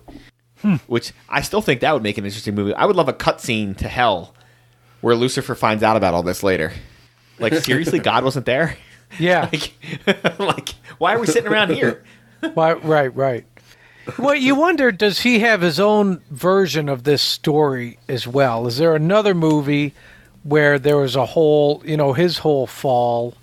Which 0.85 1.11
I 1.27 1.41
still 1.41 1.61
think 1.61 1.81
that 1.81 1.91
would 1.91 2.03
make 2.03 2.19
an 2.19 2.25
interesting 2.25 2.53
movie. 2.55 2.73
I 2.75 2.85
would 2.85 2.95
love 2.95 3.09
a 3.09 3.13
cutscene 3.13 3.75
to 3.77 3.87
hell 3.87 4.35
where 5.01 5.15
Lucifer 5.15 5.55
finds 5.55 5.81
out 5.83 5.97
about 5.97 6.13
all 6.13 6.21
this 6.23 6.43
later. 6.43 6.71
Like 7.39 7.55
seriously, 7.55 7.99
God 8.11 8.23
wasn't 8.23 8.45
there. 8.45 8.77
Yeah. 9.19 9.49
Like, 10.07 10.39
like 10.39 10.69
why 10.99 11.15
are 11.15 11.19
we 11.19 11.27
sitting 11.27 11.51
around 11.51 11.71
here? 11.71 12.03
Why, 12.53 12.73
right. 12.73 13.13
Right. 13.13 13.45
Well, 14.17 14.35
you 14.35 14.55
wonder: 14.55 14.91
Does 14.91 15.19
he 15.21 15.39
have 15.39 15.61
his 15.61 15.79
own 15.79 16.21
version 16.29 16.87
of 16.87 17.03
this 17.03 17.21
story 17.21 17.99
as 18.07 18.27
well? 18.27 18.67
Is 18.67 18.77
there 18.77 18.95
another 18.95 19.33
movie 19.33 19.93
where 20.43 20.79
there 20.79 20.97
was 20.97 21.15
a 21.15 21.27
whole, 21.27 21.81
you 21.85 21.97
know, 21.97 22.13
his 22.13 22.39
whole 22.39 22.67
fall? 22.67 23.35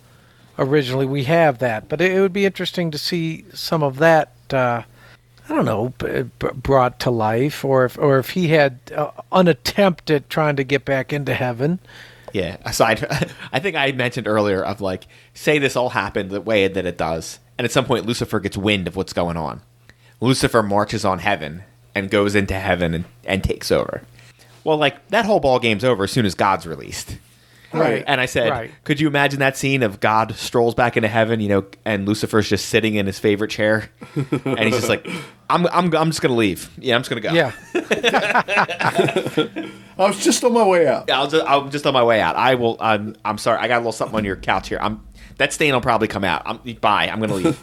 Originally, 0.59 1.07
we 1.07 1.25
have 1.25 1.59
that, 1.59 1.89
but 1.89 2.01
it, 2.01 2.21
would 2.21 2.33
be 2.33 2.45
interesting 2.45 2.91
to 2.91 2.99
see 2.99 3.45
some 3.55 3.83
of 3.83 3.99
that. 3.99 4.33
Uh, 4.51 4.83
I 5.49 5.55
don't 5.55 5.65
know, 5.65 5.95
b- 5.99 6.31
b- 6.39 6.49
brought 6.55 6.99
to 7.01 7.11
life, 7.11 7.65
or 7.65 7.85
if 7.85 7.97
or 7.97 8.19
if 8.19 8.31
he 8.31 8.49
had 8.49 8.81
uh, 8.95 9.13
an 9.31 9.47
attempt 9.47 10.11
at 10.11 10.29
trying 10.29 10.57
to 10.57 10.65
get 10.65 10.85
back 10.85 11.13
into 11.13 11.33
heaven. 11.33 11.79
Yeah. 12.33 12.57
Aside, 12.65 13.07
I 13.53 13.61
think 13.61 13.77
I 13.77 13.93
mentioned 13.93 14.27
earlier 14.27 14.63
of 14.63 14.81
like, 14.81 15.07
say 15.33 15.59
this 15.59 15.77
all 15.77 15.91
happened 15.91 16.31
the 16.31 16.41
way 16.41 16.69
that 16.69 16.85
it 16.85 16.99
does, 16.99 17.39
and 17.57 17.65
at 17.65 17.71
some 17.71 17.85
point 17.85 18.05
Lucifer 18.05 18.41
gets 18.41 18.57
wind 18.57 18.89
of 18.89 18.97
what's 18.97 19.13
going 19.13 19.37
on. 19.37 19.63
Lucifer 20.21 20.63
marches 20.63 21.05
on 21.05 21.21
heaven 21.21 21.63
and 21.95 22.11
goes 22.11 22.35
into 22.35 22.55
heaven 22.55 22.95
and, 22.95 23.05
and 23.25 23.45
takes 23.45 23.71
over. 23.71 24.03
Well, 24.65 24.77
like 24.77 25.09
that 25.09 25.25
whole 25.25 25.41
ball 25.41 25.59
game's 25.59 25.85
over 25.85 26.05
as 26.05 26.13
soon 26.13 26.27
as 26.27 26.35
God's 26.35 26.67
released. 26.67 27.17
Right. 27.73 28.03
And 28.07 28.19
I 28.19 28.25
said, 28.27 28.51
Right. 28.51 28.71
could 28.85 28.99
you 28.99 29.09
imagine 29.09 29.41
that 29.41 29.57
scene 29.57 29.83
of 29.83 30.01
God 30.01 30.35
strolls 30.37 30.75
back 30.75 30.97
into 30.97 31.09
heaven, 31.09 31.39
you 31.41 31.49
know, 31.51 31.67
and 31.85 32.09
Lucifer's 32.09 32.49
just 32.49 32.71
sitting 32.71 32.95
in 32.95 33.05
his 33.05 33.19
favorite 33.19 33.51
chair, 33.51 33.91
and 34.15 34.59
he's 34.61 34.75
just 34.77 34.89
like, 34.89 35.07
"I'm, 35.51 35.67
I'm, 35.67 35.95
I'm 35.95 36.09
just 36.09 36.23
gonna 36.23 36.35
leave. 36.35 36.71
Yeah, 36.79 36.95
I'm 36.95 37.03
just 37.03 37.11
gonna 37.11 37.21
go. 37.21 37.33
Yeah. 37.33 37.53
I 39.99 40.07
was 40.07 40.23
just 40.25 40.43
on 40.45 40.55
my 40.55 40.65
way 40.65 40.87
out. 40.87 41.05
Yeah, 41.09 41.19
I'll 41.19 41.29
just, 41.29 41.45
I'm 41.47 41.71
just 41.71 41.87
on 41.87 41.93
my 41.93 42.05
way 42.05 42.23
out. 42.23 42.37
I 42.37 42.55
will. 42.55 42.79
I'm, 42.81 43.17
I'm 43.25 43.37
sorry. 43.37 43.59
I 43.59 43.69
got 43.69 43.77
a 43.77 43.81
little 43.81 43.93
something 43.93 44.17
on 44.17 44.25
your 44.25 44.37
couch 44.37 44.69
here. 44.69 44.79
I'm 44.81 45.07
that 45.37 45.53
stain 45.53 45.75
will 45.75 45.81
probably 45.81 46.09
come 46.09 46.25
out. 46.25 46.43
I'm 46.47 46.59
bye. 46.81 47.09
I'm 47.09 47.21
gonna 47.21 47.35
leave. 47.35 47.61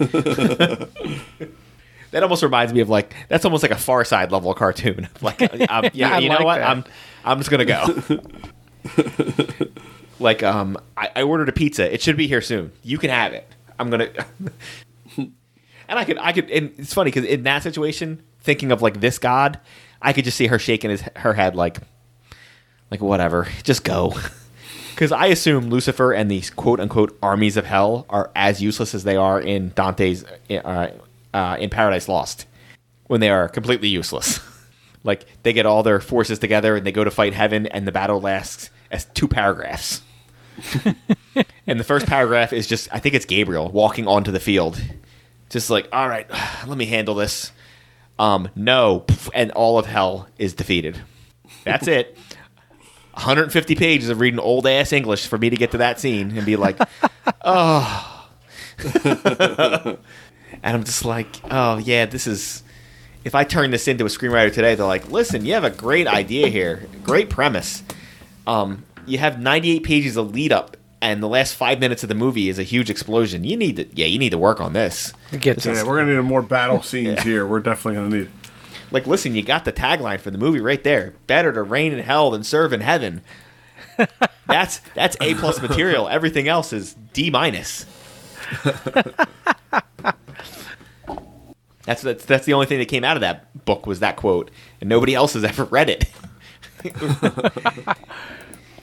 that 2.15 2.23
almost 2.23 2.43
reminds 2.43 2.71
me 2.71 2.79
of 2.79 2.87
like 2.87 3.13
that's 3.27 3.43
almost 3.43 3.61
like 3.61 3.73
a 3.73 3.77
Far 3.77 4.05
Side 4.05 4.31
level 4.31 4.53
cartoon. 4.53 5.09
Like, 5.21 5.41
um, 5.69 5.89
yeah, 5.91 6.17
you 6.19 6.29
know 6.29 6.35
like 6.35 6.45
what? 6.45 6.59
that. 6.59 6.69
I'm, 6.69 6.85
I'm 7.25 7.39
just 7.39 7.49
gonna 7.49 7.65
go. 7.65 7.83
like, 10.19 10.41
um, 10.41 10.77
I, 10.95 11.09
I 11.17 11.21
ordered 11.23 11.49
a 11.49 11.51
pizza. 11.51 11.91
It 11.93 12.01
should 12.01 12.15
be 12.15 12.27
here 12.27 12.39
soon. 12.41 12.71
You 12.83 12.97
can 12.99 13.09
have 13.09 13.33
it. 13.33 13.45
I'm 13.77 13.89
gonna. 13.89 14.09
and 15.17 15.33
I 15.89 16.05
could, 16.05 16.17
I 16.19 16.31
could, 16.31 16.49
and 16.51 16.73
it's 16.77 16.93
funny 16.93 17.09
because 17.11 17.25
in 17.25 17.43
that 17.43 17.63
situation, 17.63 18.21
thinking 18.39 18.71
of 18.71 18.81
like 18.81 19.01
this 19.01 19.19
God, 19.19 19.59
I 20.01 20.13
could 20.13 20.23
just 20.23 20.37
see 20.37 20.47
her 20.47 20.59
shaking 20.59 20.91
his 20.91 21.01
her 21.17 21.33
head 21.33 21.53
like, 21.55 21.79
like 22.91 23.01
whatever, 23.01 23.47
just 23.63 23.83
go. 23.83 24.13
Because 24.91 25.11
I 25.11 25.25
assume 25.25 25.69
Lucifer 25.69 26.13
and 26.13 26.31
these 26.31 26.49
quote 26.49 26.79
unquote 26.79 27.17
armies 27.21 27.57
of 27.57 27.65
hell 27.65 28.05
are 28.09 28.31
as 28.35 28.61
useless 28.61 28.95
as 28.95 29.03
they 29.03 29.17
are 29.17 29.41
in 29.41 29.73
Dante's 29.75 30.23
uh, 30.49 30.91
uh, 31.35 31.57
in 31.59 31.69
Paradise 31.69 32.07
Lost, 32.07 32.47
when 33.07 33.19
they 33.19 33.29
are 33.29 33.49
completely 33.49 33.89
useless. 33.89 34.39
like 35.03 35.25
they 35.43 35.51
get 35.51 35.65
all 35.65 35.83
their 35.83 35.99
forces 35.99 36.39
together 36.39 36.77
and 36.77 36.85
they 36.85 36.93
go 36.93 37.03
to 37.03 37.11
fight 37.11 37.33
heaven, 37.33 37.67
and 37.67 37.85
the 37.85 37.91
battle 37.91 38.21
lasts 38.21 38.69
as 38.89 39.05
two 39.13 39.27
paragraphs. 39.27 40.01
and 41.67 41.77
the 41.77 41.83
first 41.83 42.07
paragraph 42.07 42.53
is 42.53 42.65
just 42.67 42.87
I 42.91 42.99
think 42.99 43.15
it's 43.15 43.25
Gabriel 43.25 43.69
walking 43.69 44.07
onto 44.07 44.31
the 44.31 44.39
field, 44.39 44.81
just 45.49 45.69
like 45.69 45.89
all 45.91 46.07
right, 46.07 46.25
let 46.67 46.77
me 46.77 46.85
handle 46.85 47.15
this. 47.15 47.51
Um, 48.17 48.47
no, 48.55 49.05
and 49.33 49.51
all 49.51 49.77
of 49.77 49.85
hell 49.85 50.29
is 50.37 50.53
defeated. 50.53 50.97
That's 51.65 51.87
it. 51.87 52.17
150 53.15 53.75
pages 53.75 54.09
of 54.09 54.19
reading 54.21 54.39
old 54.39 54.67
ass 54.67 54.91
English 54.91 55.27
for 55.27 55.37
me 55.37 55.49
to 55.49 55.55
get 55.55 55.71
to 55.71 55.77
that 55.77 56.01
scene 56.01 56.35
and 56.35 56.45
be 56.45 56.57
like, 56.57 56.77
oh. 57.45 58.27
And 60.63 60.77
I'm 60.77 60.83
just 60.83 61.05
like, 61.05 61.27
oh, 61.49 61.77
yeah, 61.77 62.05
this 62.05 62.27
is. 62.27 62.63
If 63.23 63.33
I 63.33 63.43
turn 63.43 63.71
this 63.71 63.87
into 63.87 64.05
a 64.05 64.07
screenwriter 64.07 64.53
today, 64.53 64.75
they're 64.75 64.85
like, 64.85 65.09
listen, 65.09 65.45
you 65.45 65.53
have 65.53 65.63
a 65.63 65.71
great 65.71 66.05
idea 66.05 66.47
here, 66.47 66.87
great 67.03 67.29
premise. 67.29 67.81
Um, 68.45 68.85
you 69.07 69.17
have 69.17 69.39
98 69.39 69.83
pages 69.83 70.15
of 70.15 70.31
lead 70.35 70.51
up, 70.51 70.77
and 71.01 71.23
the 71.23 71.27
last 71.27 71.55
five 71.55 71.79
minutes 71.79 72.03
of 72.03 72.09
the 72.09 72.15
movie 72.15 72.49
is 72.49 72.59
a 72.59 72.63
huge 72.63 72.91
explosion. 72.91 73.43
You 73.43 73.57
need 73.57 73.77
to, 73.77 73.87
yeah, 73.95 74.05
you 74.05 74.19
need 74.19 74.29
to 74.29 74.37
work 74.37 74.61
on 74.61 74.73
this. 74.73 75.11
It 75.31 75.41
gets 75.41 75.65
Yeah, 75.65 75.83
we're 75.83 75.97
gonna 75.97 76.15
need 76.15 76.21
more 76.21 76.43
battle 76.43 76.81
scenes 76.83 77.23
here. 77.23 77.47
We're 77.47 77.61
definitely 77.61 77.95
gonna 77.95 78.15
need. 78.15 78.29
Like, 78.91 79.07
listen, 79.07 79.33
you 79.33 79.41
got 79.41 79.65
the 79.65 79.73
tagline 79.73 80.19
for 80.19 80.29
the 80.29 80.37
movie 80.37 80.61
right 80.61 80.83
there. 80.83 81.15
Better 81.25 81.51
to 81.51 81.63
reign 81.63 81.93
in 81.93 81.99
hell 81.99 82.29
than 82.31 82.43
serve 82.43 82.73
in 82.73 82.81
heaven. 82.81 83.21
that's 84.47 84.79
that's 84.93 85.17
A 85.21 85.33
plus 85.35 85.61
material. 85.61 86.07
Everything 86.07 86.47
else 86.47 86.71
is 86.73 86.95
D 87.13 87.29
minus. 87.29 87.85
That's, 91.85 92.01
that's 92.01 92.25
that's 92.25 92.45
the 92.45 92.53
only 92.53 92.65
thing 92.65 92.79
that 92.79 92.87
came 92.87 93.03
out 93.03 93.17
of 93.17 93.21
that 93.21 93.65
book 93.65 93.85
was 93.85 93.99
that 93.99 94.15
quote, 94.15 94.49
and 94.81 94.89
nobody 94.89 95.13
else 95.13 95.33
has 95.33 95.43
ever 95.45 95.65
read 95.65 95.89
it. 95.89 96.05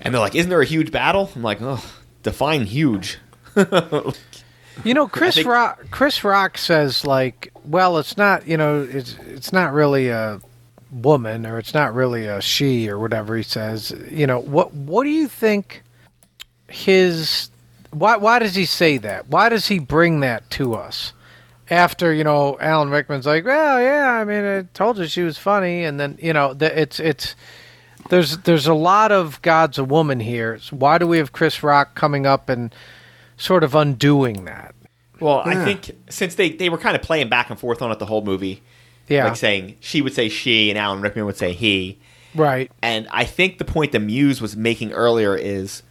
and 0.01 0.15
they're 0.15 0.21
like, 0.21 0.35
"Isn't 0.35 0.51
there 0.51 0.61
a 0.61 0.67
huge 0.67 0.91
battle?" 0.93 1.31
I'm 1.35 1.43
like, 1.43 1.59
"Oh, 1.61 1.85
define 2.23 2.65
huge." 2.67 3.19
You 4.85 4.95
know, 4.95 5.07
Chris 5.07 5.35
think- 5.35 5.47
Rock. 5.47 5.85
Chris 5.91 6.25
Rock 6.25 6.57
says 6.57 7.05
like, 7.05 7.53
well, 7.65 7.99
it's 7.99 8.17
not. 8.17 8.47
You 8.47 8.57
know, 8.57 8.83
it's 8.91 9.17
it's 9.27 9.53
not 9.53 9.73
really 9.75 10.09
a 10.09 10.41
woman 10.91 11.47
or 11.47 11.59
it's 11.59 11.75
not 11.75 11.95
really 11.95 12.27
a 12.27 12.41
she 12.41 12.89
or 12.89 12.99
whatever 12.99 13.37
he 13.37 13.43
says. 13.43 13.95
You 14.11 14.27
know, 14.27 14.39
what 14.41 14.73
what 14.73 15.05
do 15.05 15.11
you 15.11 15.29
think? 15.29 15.83
His 16.69 17.51
why 17.91 18.17
why 18.17 18.39
does 18.39 18.55
he 18.55 18.65
say 18.65 18.97
that? 18.99 19.29
Why 19.29 19.51
does 19.51 19.67
he 19.67 19.79
bring 19.79 20.21
that 20.21 20.49
to 20.53 20.75
us? 20.75 21.13
After 21.73 22.13
you 22.13 22.23
know, 22.23 22.59
Alan 22.61 22.91
Rickman's 22.91 23.25
like, 23.27 23.47
well, 23.47 23.81
yeah, 23.81 24.13
I 24.13 24.25
mean, 24.25 24.45
I 24.45 24.63
told 24.75 24.99
you 24.99 25.07
she 25.07 25.23
was 25.23 25.39
funny, 25.39 25.85
and 25.85 25.99
then 25.99 26.19
you 26.21 26.33
know, 26.35 26.53
the, 26.53 26.79
it's 26.79 27.01
it's 27.01 27.35
there's 28.11 28.37
there's 28.39 28.67
a 28.67 28.75
lot 28.75 29.11
of 29.11 29.41
God's 29.41 29.79
a 29.79 29.85
woman 29.85 30.21
here. 30.21 30.59
So 30.59 30.77
why 30.77 30.99
do 30.99 31.07
we 31.07 31.17
have 31.17 31.33
Chris 31.33 31.63
Rock 31.63 31.95
coming 31.95 32.27
up 32.27 32.49
and 32.51 32.75
sort 33.39 33.65
of 33.65 33.75
undoing 33.75 34.45
that? 34.45 34.75
Well, 35.19 35.41
I 35.47 35.65
think 35.65 35.93
since 36.11 36.35
they 36.35 36.51
they 36.51 36.69
were 36.69 36.77
kind 36.79 36.95
of 36.95 37.01
playing 37.01 37.31
back 37.31 37.49
and 37.49 37.59
forth 37.59 37.81
on 37.81 37.91
it 37.91 37.99
the 37.99 38.07
whole 38.07 38.23
movie, 38.23 38.61
Yeah, 39.09 39.25
like 39.29 39.37
saying 39.37 39.77
she 39.81 40.03
would 40.03 40.13
say 40.13 40.29
she 40.29 40.69
and 40.69 40.79
Alan 40.79 41.01
Rickman 41.01 41.25
would 41.25 41.39
say 41.39 41.53
he. 41.55 41.99
right. 42.35 42.71
And 42.83 43.09
I 43.11 43.25
think 43.25 43.57
the 43.57 43.65
point 43.65 43.93
the 43.93 44.01
Muse 44.01 44.43
was 44.43 44.57
making 44.57 44.93
earlier 44.93 45.35
is 45.37 45.83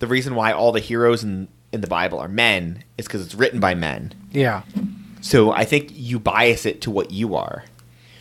the 0.00 0.06
reason 0.08 0.34
why 0.34 0.50
all 0.50 0.72
the 0.72 0.80
heroes 0.80 1.22
in 1.22 1.46
in 1.72 1.82
the 1.82 1.86
Bible 1.86 2.18
are 2.18 2.26
men 2.26 2.82
is 2.98 3.06
because 3.06 3.24
it's 3.24 3.34
written 3.36 3.60
by 3.60 3.74
men. 3.74 4.12
Yeah, 4.32 4.62
So 5.20 5.52
I 5.52 5.64
think 5.64 5.90
you 5.94 6.18
bias 6.18 6.64
it 6.66 6.80
to 6.82 6.90
what 6.90 7.10
you 7.10 7.34
are. 7.34 7.64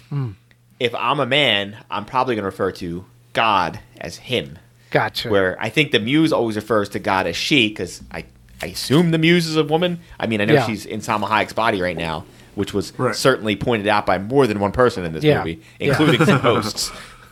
Hmm. 0.10 0.32
If 0.80 0.94
I'm 0.96 1.20
a 1.20 1.26
man, 1.26 1.78
I'm 1.92 2.06
probably 2.06 2.36
going 2.36 2.44
to 2.44 2.48
refer 2.48 2.72
to 2.74 3.06
God 3.34 3.80
as 4.00 4.18
him. 4.18 4.58
gotcha. 4.92 5.30
Where 5.30 5.56
I 5.62 5.70
think 5.70 5.92
the 5.92 6.00
Muse 6.00 6.32
always 6.34 6.56
refers 6.56 6.90
to 6.90 7.00
God 7.00 7.28
as 7.28 7.36
she 7.36 7.70
because 7.70 8.02
I 8.12 8.26
I 8.62 8.66
assume 8.68 9.12
the 9.12 9.18
Muse 9.18 9.46
is 9.48 9.56
a 9.56 9.64
woman. 9.64 10.00
I 10.20 10.28
mean, 10.28 10.42
I 10.42 10.46
know 10.46 10.56
Yeah. 10.56 10.66
she's 10.68 10.86
in 10.86 11.00
Salma 11.00 11.28
Hayek's 11.30 11.54
body 11.54 11.82
right 11.82 11.96
now, 11.96 12.26
which 12.56 12.74
was 12.74 12.92
Right. 13.00 13.16
certainly 13.16 13.56
pointed 13.56 13.88
out 13.88 14.06
by 14.06 14.18
more 14.18 14.48
than 14.48 14.60
one 14.60 14.72
person 14.74 15.06
in 15.06 15.14
this 15.14 15.24
Yeah. 15.24 15.38
movie, 15.40 15.62
Yeah. 15.80 15.88
including 15.90 16.26
some 16.26 16.40
hosts. 16.42 16.92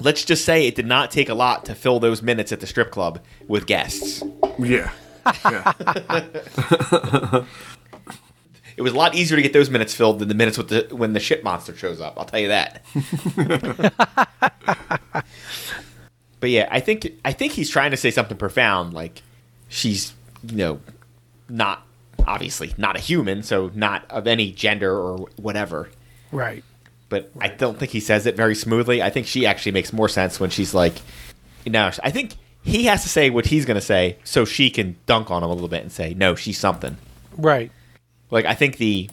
Let's 0.00 0.24
just 0.24 0.44
say 0.44 0.66
it 0.66 0.74
did 0.74 0.86
not 0.86 1.10
take 1.10 1.28
a 1.28 1.34
lot 1.34 1.64
to 1.66 1.74
fill 1.74 1.98
those 2.00 2.22
minutes 2.22 2.52
at 2.52 2.60
the 2.60 2.66
strip 2.66 2.90
club 2.90 3.20
with 3.48 3.66
guests. 3.66 4.22
Yeah. 4.58 4.90
Yeah. 5.44 5.72
It 8.76 8.82
was 8.82 8.92
a 8.92 8.96
lot 8.96 9.14
easier 9.14 9.36
to 9.36 9.42
get 9.42 9.52
those 9.52 9.70
minutes 9.70 9.94
filled 9.94 10.18
than 10.18 10.28
the 10.28 10.34
minutes 10.34 10.58
with 10.58 10.68
the 10.68 10.88
when 10.94 11.12
the 11.12 11.20
shit 11.20 11.44
monster 11.44 11.76
shows 11.76 12.00
up. 12.00 12.14
I'll 12.16 12.24
tell 12.24 12.40
you 12.40 12.48
that. 12.48 12.84
but 16.40 16.50
yeah, 16.50 16.68
I 16.70 16.80
think 16.80 17.12
I 17.24 17.32
think 17.32 17.52
he's 17.52 17.70
trying 17.70 17.92
to 17.92 17.96
say 17.96 18.10
something 18.10 18.36
profound, 18.36 18.92
like 18.94 19.22
she's 19.68 20.14
you 20.46 20.56
know 20.56 20.80
not 21.48 21.86
obviously 22.26 22.74
not 22.76 22.96
a 22.96 23.00
human, 23.00 23.42
so 23.42 23.70
not 23.74 24.10
of 24.10 24.26
any 24.26 24.50
gender 24.50 24.92
or 24.92 25.28
whatever. 25.36 25.90
right. 26.32 26.64
But 27.10 27.30
I 27.38 27.48
don't 27.48 27.78
think 27.78 27.92
he 27.92 28.00
says 28.00 28.26
it 28.26 28.34
very 28.34 28.56
smoothly. 28.56 29.00
I 29.00 29.10
think 29.10 29.26
she 29.26 29.46
actually 29.46 29.72
makes 29.72 29.92
more 29.92 30.08
sense 30.08 30.40
when 30.40 30.50
she's 30.50 30.74
like, 30.74 30.94
you 31.64 31.70
know, 31.70 31.90
I 32.02 32.10
think 32.10 32.34
he 32.64 32.86
has 32.86 33.02
to 33.02 33.08
say 33.08 33.30
what 33.30 33.46
he's 33.46 33.66
going 33.66 33.76
to 33.76 33.80
say 33.80 34.16
so 34.24 34.44
she 34.44 34.70
can 34.70 34.96
dunk 35.06 35.30
on 35.30 35.44
him 35.44 35.50
a 35.50 35.52
little 35.52 35.68
bit 35.68 35.82
and 35.82 35.92
say, 35.92 36.14
no, 36.14 36.34
she's 36.34 36.58
something. 36.58 36.96
Right. 37.36 37.70
Like 38.34 38.44
I 38.46 38.54
think 38.54 38.76
the 38.78 39.08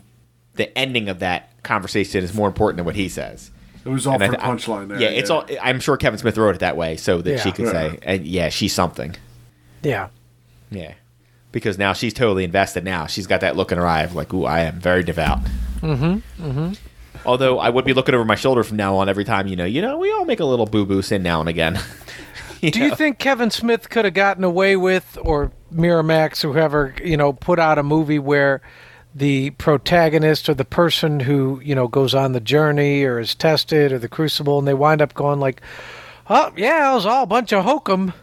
the 0.56 0.76
ending 0.78 1.08
of 1.10 1.20
that 1.20 1.62
conversation 1.64 2.24
is 2.24 2.34
more 2.34 2.48
important 2.48 2.78
than 2.78 2.86
what 2.86 2.96
he 2.96 3.08
says. 3.08 3.52
It 3.86 3.90
was 3.90 4.06
all 4.06 4.14
And 4.22 4.34
for 4.34 4.38
th- 4.40 4.42
punchline 4.42 4.88
there. 4.90 5.00
Yeah, 5.00 5.10
it's 5.10 5.30
all. 5.30 5.46
I'm 5.62 5.80
sure 5.80 5.96
Kevin 5.96 6.18
Smith 6.20 6.38
wrote 6.38 6.56
it 6.56 6.60
that 6.60 6.76
way 6.76 6.98
so 6.98 7.22
that 7.22 7.40
she 7.40 7.50
Yeah. 7.50 7.56
could 7.56 7.68
say, 7.70 8.00
and 8.04 8.26
yeah, 8.26 8.50
she's 8.50 8.74
something. 8.74 9.16
Yeah. 9.84 10.10
Yeah, 10.72 10.94
because 11.52 11.78
now 11.78 11.94
she's 11.94 12.14
totally 12.14 12.44
invested. 12.46 12.84
Now 12.86 13.06
she's 13.06 13.28
got 13.28 13.42
that 13.42 13.56
look 13.56 13.72
in 13.72 13.78
her 13.78 13.86
eye 13.86 14.02
of 14.04 14.16
like, 14.16 14.34
ooh, 14.34 14.46
I 14.46 14.62
am 14.62 14.80
very 14.80 15.04
devout. 15.04 15.40
Mm-hmm. 15.82 16.44
Mm-hmm. 16.46 16.74
Although 17.26 17.60
I 17.60 17.70
would 17.70 17.86
be 17.86 17.94
looking 17.94 18.16
over 18.16 18.24
my 18.26 18.36
shoulder 18.36 18.64
from 18.64 18.78
now 18.78 18.96
on 18.96 19.10
every 19.10 19.26
time. 19.26 19.48
You 19.48 19.56
know, 19.56 19.66
you 19.66 19.82
know, 19.82 19.98
we 19.98 20.12
all 20.12 20.26
make 20.26 20.40
a 20.40 20.46
little 20.46 20.66
boo 20.66 20.86
boo 20.86 21.02
sin 21.02 21.22
now 21.24 21.40
and 21.42 21.50
again. 21.50 21.80
Do 22.62 22.80
you 22.80 22.96
think 22.96 23.18
Kevin 23.20 23.50
Smith 23.50 23.90
could 23.90 24.06
have 24.06 24.14
gotten 24.14 24.44
away 24.44 24.76
with, 24.76 25.18
or 25.22 25.52
Miramax, 25.74 26.42
whoever, 26.44 26.94
you 27.04 27.18
know, 27.18 27.34
put 27.34 27.58
out 27.58 27.80
a 27.80 27.84
movie 27.84 28.20
where 28.20 28.62
the 29.14 29.50
protagonist 29.52 30.48
or 30.48 30.54
the 30.54 30.66
person 30.66 31.20
who, 31.20 31.62
you 31.64 31.76
know, 31.76 31.88
goes 31.88 32.16
on 32.16 32.32
the 32.32 32.40
journey 32.40 33.04
or 33.04 33.20
is 33.20 33.36
tested 33.36 33.92
or 33.92 34.00
the 34.00 34.08
crucible, 34.08 34.60
and 34.60 34.68
they 34.68 34.74
wind 34.74 35.02
up 35.02 35.14
going 35.14 35.40
like, 35.40 35.62
oh, 36.30 36.52
yeah, 36.56 36.92
it 36.92 36.96
was 36.96 37.06
all 37.06 37.24
a 37.24 37.28
bunch 37.28 37.52
of 37.52 37.64
hokum. 37.64 38.14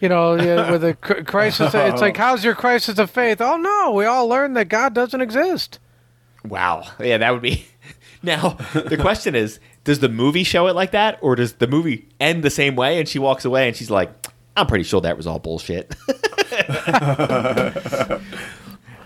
You 0.00 0.08
know, 0.08 0.32
with 0.70 0.84
a 0.84 0.94
crisis. 0.94 1.74
It's 1.74 2.00
like, 2.00 2.18
oh. 2.18 2.22
how's 2.22 2.44
your 2.44 2.54
crisis 2.54 2.98
of 2.98 3.10
faith? 3.10 3.40
Oh, 3.40 3.56
no, 3.56 3.92
we 3.92 4.06
all 4.06 4.28
learned 4.28 4.56
that 4.56 4.68
God 4.68 4.94
doesn't 4.94 5.20
exist. 5.20 5.78
Wow. 6.44 6.84
Yeah, 6.98 7.18
that 7.18 7.32
would 7.32 7.42
be. 7.42 7.66
Now, 8.22 8.58
the 8.74 8.98
question 9.00 9.34
is 9.34 9.60
does 9.84 10.00
the 10.00 10.10
movie 10.10 10.44
show 10.44 10.66
it 10.66 10.76
like 10.76 10.90
that, 10.90 11.18
or 11.22 11.36
does 11.36 11.54
the 11.54 11.66
movie 11.66 12.06
end 12.20 12.42
the 12.42 12.50
same 12.50 12.76
way 12.76 12.98
and 12.98 13.08
she 13.08 13.18
walks 13.18 13.46
away 13.46 13.66
and 13.66 13.74
she's 13.74 13.90
like, 13.90 14.10
I'm 14.56 14.66
pretty 14.66 14.84
sure 14.84 15.00
that 15.00 15.16
was 15.16 15.26
all 15.26 15.38
bullshit? 15.38 15.94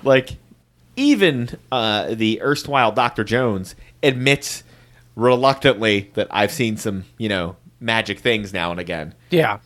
like, 0.02 0.30
even 0.96 1.50
uh, 1.72 2.14
the 2.14 2.40
erstwhile 2.42 2.92
Dr. 2.92 3.24
Jones 3.24 3.74
admits 4.02 4.62
reluctantly 5.16 6.10
that 6.14 6.28
I've 6.30 6.52
seen 6.52 6.76
some, 6.76 7.04
you 7.18 7.28
know, 7.28 7.56
magic 7.80 8.18
things 8.18 8.52
now 8.52 8.70
and 8.70 8.80
again. 8.80 9.14
Yeah. 9.30 9.58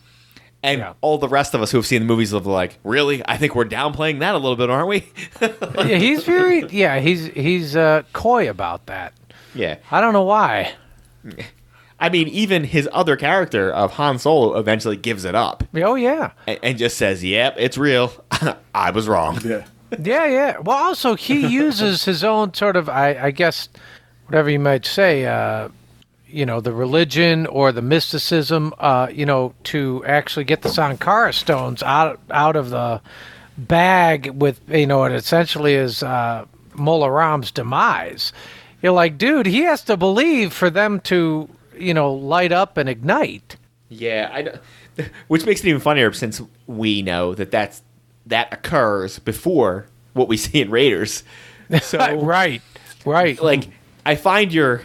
And 0.61 0.79
Yeah. 0.79 0.93
all 1.01 1.17
the 1.17 1.27
rest 1.29 1.53
of 1.53 1.61
us 1.61 1.71
who 1.71 1.77
have 1.77 1.85
seen 1.85 2.01
the 2.01 2.05
movies 2.07 2.33
of 2.33 2.45
like, 2.45 2.77
really? 2.83 3.21
I 3.27 3.37
think 3.37 3.55
we're 3.55 3.65
downplaying 3.65 4.19
that 4.19 4.35
a 4.35 4.37
little 4.37 4.57
bit, 4.57 4.69
aren't 4.69 4.87
we? 4.89 5.07
yeah, 5.41 5.97
he's 5.97 6.23
very 6.25 6.67
yeah, 6.67 6.99
he's 6.99 7.25
he's 7.27 7.75
uh, 7.75 8.03
coy 8.13 8.49
about 8.49 8.85
that. 8.87 9.13
yeah. 9.55 9.77
I 9.89 10.01
don't 10.01 10.13
know 10.13 10.23
why. 10.23 10.73
I 11.99 12.09
mean, 12.09 12.27
even 12.29 12.63
his 12.63 12.87
other 12.93 13.15
character 13.17 13.71
of 13.71 13.91
Han 13.93 14.19
Solo 14.19 14.57
eventually 14.57 14.95
gives 14.95 15.25
it 15.25 15.35
up 15.35 15.63
Oh 15.75 15.95
yeah. 15.95 16.31
and, 16.47 16.59
and 16.63 16.77
just 16.77 16.97
says, 16.97 17.23
"Yep, 17.23 17.55
it's 17.57 17.77
real. 17.77 18.11
I 18.73 18.91
was 18.91 19.07
wrong." 19.07 19.39
Yeah. 19.43 19.65
Yeah, 19.97 20.25
yeah. 20.25 20.57
Well, 20.59 20.77
also 20.77 21.15
he 21.15 21.47
uses 21.53 22.05
his 22.05 22.23
own 22.23 22.53
sort 22.53 22.75
of, 22.75 22.89
I, 22.89 23.17
I 23.17 23.31
guess, 23.31 23.69
whatever 24.25 24.49
you 24.49 24.59
might 24.59 24.85
say, 24.85 25.25
uh, 25.25 25.69
you 26.27 26.45
know, 26.45 26.61
the 26.61 26.73
religion 26.73 27.47
or 27.47 27.71
the 27.71 27.81
mysticism, 27.81 28.73
uh, 28.79 29.07
you 29.11 29.25
know, 29.25 29.53
to 29.65 30.03
actually 30.05 30.43
get 30.45 30.61
the 30.61 30.69
Sankara 30.69 31.33
stones 31.33 31.81
out 31.81 32.19
out 32.29 32.55
of 32.55 32.69
the 32.69 33.01
bag 33.57 34.29
with, 34.29 34.61
you 34.69 34.85
know, 34.85 35.03
it 35.05 35.11
essentially 35.11 35.73
is 35.73 36.03
uh, 36.03 36.45
Mola 36.75 37.11
Ram's 37.11 37.51
demise. 37.51 38.31
You're 38.81 38.93
like, 38.93 39.17
dude, 39.17 39.47
he 39.47 39.61
has 39.61 39.81
to 39.83 39.97
believe 39.97 40.53
for 40.53 40.69
them 40.69 40.99
to, 41.01 41.49
you 41.77 41.93
know, 41.93 42.13
light 42.13 42.51
up 42.51 42.77
and 42.77 42.87
ignite. 42.87 43.55
Yeah, 43.89 44.29
I 44.31 45.03
which 45.27 45.45
makes 45.45 45.61
it 45.61 45.67
even 45.67 45.81
funnier 45.81 46.13
since 46.13 46.41
we 46.67 47.01
know 47.01 47.33
that 47.33 47.51
that's 47.51 47.81
that 48.29 48.51
occurs 48.53 49.19
before 49.19 49.87
what 50.13 50.27
we 50.27 50.37
see 50.37 50.61
in 50.61 50.71
Raiders. 50.71 51.23
So 51.81 51.97
right, 52.21 52.61
right. 53.05 53.41
like 53.41 53.69
I 54.05 54.15
find 54.15 54.53
your 54.53 54.83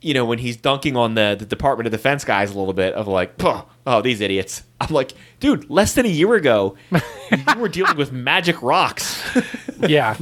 you 0.00 0.14
know 0.14 0.24
when 0.24 0.38
he's 0.38 0.56
dunking 0.56 0.96
on 0.96 1.14
the, 1.14 1.36
the 1.38 1.46
Department 1.46 1.86
of 1.86 1.92
Defense 1.92 2.24
guys 2.24 2.50
a 2.54 2.58
little 2.58 2.74
bit 2.74 2.94
of 2.94 3.08
like 3.08 3.34
oh 3.42 4.02
these 4.02 4.20
idiots. 4.20 4.62
I'm 4.80 4.94
like, 4.94 5.12
dude, 5.40 5.68
less 5.70 5.94
than 5.94 6.06
a 6.06 6.10
year 6.10 6.34
ago 6.34 6.76
you 6.92 7.58
were 7.60 7.68
dealing 7.68 7.96
with 7.96 8.12
magic 8.12 8.62
rocks. 8.62 9.22
yeah, 9.80 10.16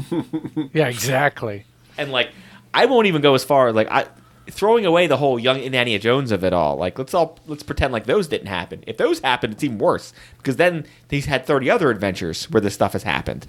yeah, 0.73 0.89
exactly. 0.89 1.65
and 1.99 2.11
like 2.13 2.31
I 2.73 2.87
won't 2.87 3.07
even 3.07 3.23
go 3.23 3.35
as 3.35 3.45
far 3.45 3.73
like 3.73 3.91
I 3.91 4.07
throwing 4.51 4.87
away 4.87 5.07
the 5.07 5.17
whole 5.17 5.39
young 5.39 5.59
Indiana 5.59 5.99
Jones 5.99 6.33
of 6.33 6.45
it 6.45 6.53
all. 6.53 6.77
Like 6.77 6.99
let's 6.99 7.15
all 7.15 7.39
let's 7.47 7.63
pretend 7.63 7.93
like 7.93 8.07
those 8.07 8.29
didn't 8.29 8.49
happen. 8.49 8.83
If 8.87 8.97
those 8.97 9.21
happened, 9.21 9.55
it's 9.55 9.65
even 9.65 9.79
worse 9.79 10.13
because 10.39 10.57
then 10.57 10.87
he's 11.11 11.27
had 11.27 11.47
thirty 11.47 11.71
other 11.71 11.91
adventures 11.91 12.51
where 12.51 12.61
this 12.61 12.75
stuff 12.75 12.93
has 12.93 13.03
happened. 13.03 13.47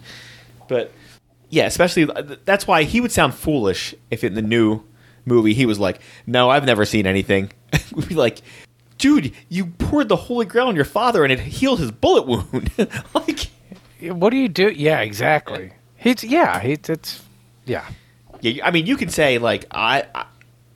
But 0.68 0.92
yeah, 1.50 1.66
especially 1.66 2.10
uh, 2.10 2.36
that's 2.46 2.68
why 2.68 2.84
he 2.84 3.02
would 3.02 3.12
sound 3.12 3.34
foolish 3.34 3.96
if 4.12 4.24
in 4.24 4.34
the 4.34 4.42
new 4.42 4.84
movie 5.26 5.54
he 5.54 5.66
was 5.66 5.80
like, 5.80 6.00
"No, 6.26 6.50
I've 6.50 6.66
never 6.66 6.86
seen 6.86 7.08
anything." 7.08 7.52
We'd 7.96 8.10
be 8.10 8.16
like. 8.16 8.42
Dude, 8.98 9.32
you 9.48 9.68
poured 9.68 10.10
the 10.10 10.16
holy 10.16 10.48
grail 10.48 10.70
on 10.70 10.76
your 10.76 10.84
father 10.84 11.24
and 11.24 11.32
it 11.32 11.40
healed 11.40 11.78
his 11.80 11.92
bullet 11.92 12.26
wound. 12.26 12.72
like, 13.14 13.42
What 14.02 14.32
do 14.32 14.38
you 14.38 14.50
do? 14.50 14.72
Yeah, 14.72 15.02
exactly. 15.02 15.72
He's 15.98 16.24
yeah, 16.24 16.62
it's 16.64 17.22
yeah. 17.66 17.86
Yeah, 18.42 18.66
I 18.66 18.72
mean, 18.72 18.86
you 18.86 18.98
can 18.98 19.10
say 19.10 19.38
like 19.38 19.66
I, 19.72 20.06
I 20.16 20.26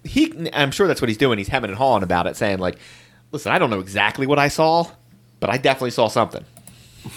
he. 0.03 0.49
I'm 0.53 0.71
sure 0.71 0.87
that's 0.87 1.01
what 1.01 1.09
he's 1.09 1.17
doing. 1.17 1.37
He's 1.37 1.47
hemming 1.47 1.69
and 1.69 1.77
hawing 1.77 2.03
about 2.03 2.27
it, 2.27 2.35
saying 2.35 2.59
like, 2.59 2.77
"Listen, 3.31 3.51
I 3.51 3.59
don't 3.59 3.69
know 3.69 3.79
exactly 3.79 4.27
what 4.27 4.39
I 4.39 4.47
saw, 4.47 4.87
but 5.39 5.49
I 5.49 5.57
definitely 5.57 5.91
saw 5.91 6.07
something." 6.07 6.45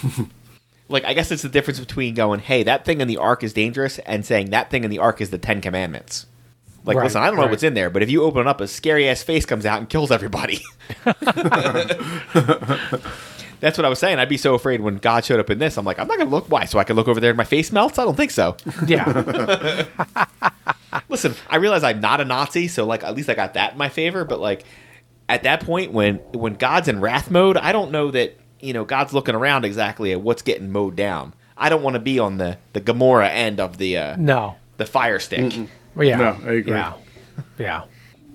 like, 0.88 1.04
I 1.04 1.14
guess 1.14 1.30
it's 1.30 1.42
the 1.42 1.48
difference 1.48 1.80
between 1.80 2.14
going, 2.14 2.40
"Hey, 2.40 2.62
that 2.62 2.84
thing 2.84 3.00
in 3.00 3.08
the 3.08 3.16
ark 3.16 3.42
is 3.42 3.52
dangerous," 3.52 3.98
and 4.00 4.24
saying 4.24 4.50
that 4.50 4.70
thing 4.70 4.84
in 4.84 4.90
the 4.90 4.98
ark 4.98 5.20
is 5.20 5.30
the 5.30 5.38
Ten 5.38 5.60
Commandments. 5.60 6.26
Like, 6.84 6.98
Right, 6.98 7.04
listen, 7.04 7.22
I 7.22 7.26
don't 7.26 7.36
know 7.36 7.42
right. 7.42 7.50
what's 7.50 7.62
in 7.62 7.72
there, 7.72 7.88
but 7.88 8.02
if 8.02 8.10
you 8.10 8.22
open 8.22 8.42
it 8.42 8.46
up, 8.46 8.60
a 8.60 8.68
scary 8.68 9.08
ass 9.08 9.22
face 9.22 9.46
comes 9.46 9.64
out 9.64 9.78
and 9.78 9.88
kills 9.88 10.10
everybody. 10.10 10.60
That's 13.60 13.78
what 13.78 13.84
I 13.84 13.88
was 13.88 13.98
saying. 13.98 14.18
I'd 14.18 14.28
be 14.28 14.36
so 14.36 14.54
afraid 14.54 14.80
when 14.80 14.96
God 14.96 15.24
showed 15.24 15.40
up 15.40 15.50
in 15.50 15.58
this. 15.58 15.76
I'm 15.76 15.84
like, 15.84 15.98
I'm 15.98 16.06
not 16.06 16.18
gonna 16.18 16.30
look. 16.30 16.50
Why? 16.50 16.64
So 16.64 16.78
I 16.78 16.84
can 16.84 16.96
look 16.96 17.08
over 17.08 17.20
there 17.20 17.30
and 17.30 17.36
my 17.36 17.44
face 17.44 17.72
melts? 17.72 17.98
I 17.98 18.04
don't 18.04 18.16
think 18.16 18.30
so. 18.30 18.56
Yeah. 18.86 19.86
Listen, 21.08 21.34
I 21.48 21.56
realize 21.56 21.82
I'm 21.82 22.00
not 22.00 22.20
a 22.20 22.24
Nazi, 22.24 22.68
so 22.68 22.84
like 22.84 23.02
at 23.02 23.14
least 23.16 23.28
I 23.28 23.34
got 23.34 23.54
that 23.54 23.72
in 23.72 23.78
my 23.78 23.88
favor. 23.88 24.24
But 24.24 24.40
like 24.40 24.64
at 25.28 25.42
that 25.44 25.64
point, 25.64 25.92
when 25.92 26.16
when 26.32 26.54
God's 26.54 26.88
in 26.88 27.00
wrath 27.00 27.30
mode, 27.30 27.56
I 27.56 27.72
don't 27.72 27.90
know 27.90 28.10
that 28.10 28.38
you 28.60 28.72
know 28.72 28.84
God's 28.84 29.12
looking 29.12 29.34
around 29.34 29.64
exactly 29.64 30.12
at 30.12 30.20
what's 30.20 30.42
getting 30.42 30.70
mowed 30.70 30.96
down. 30.96 31.34
I 31.56 31.68
don't 31.68 31.82
want 31.82 31.94
to 31.94 32.00
be 32.00 32.18
on 32.18 32.38
the 32.38 32.58
the 32.72 32.80
Gomorrah 32.80 33.28
end 33.28 33.60
of 33.60 33.78
the 33.78 33.96
uh, 33.96 34.16
no. 34.16 34.56
the 34.76 34.86
fire 34.86 35.18
stick. 35.18 35.52
Yeah. 35.96 36.16
No, 36.16 36.38
I 36.44 36.52
agree. 36.52 36.72
Yeah. 36.72 36.94
Yeah. 37.58 37.84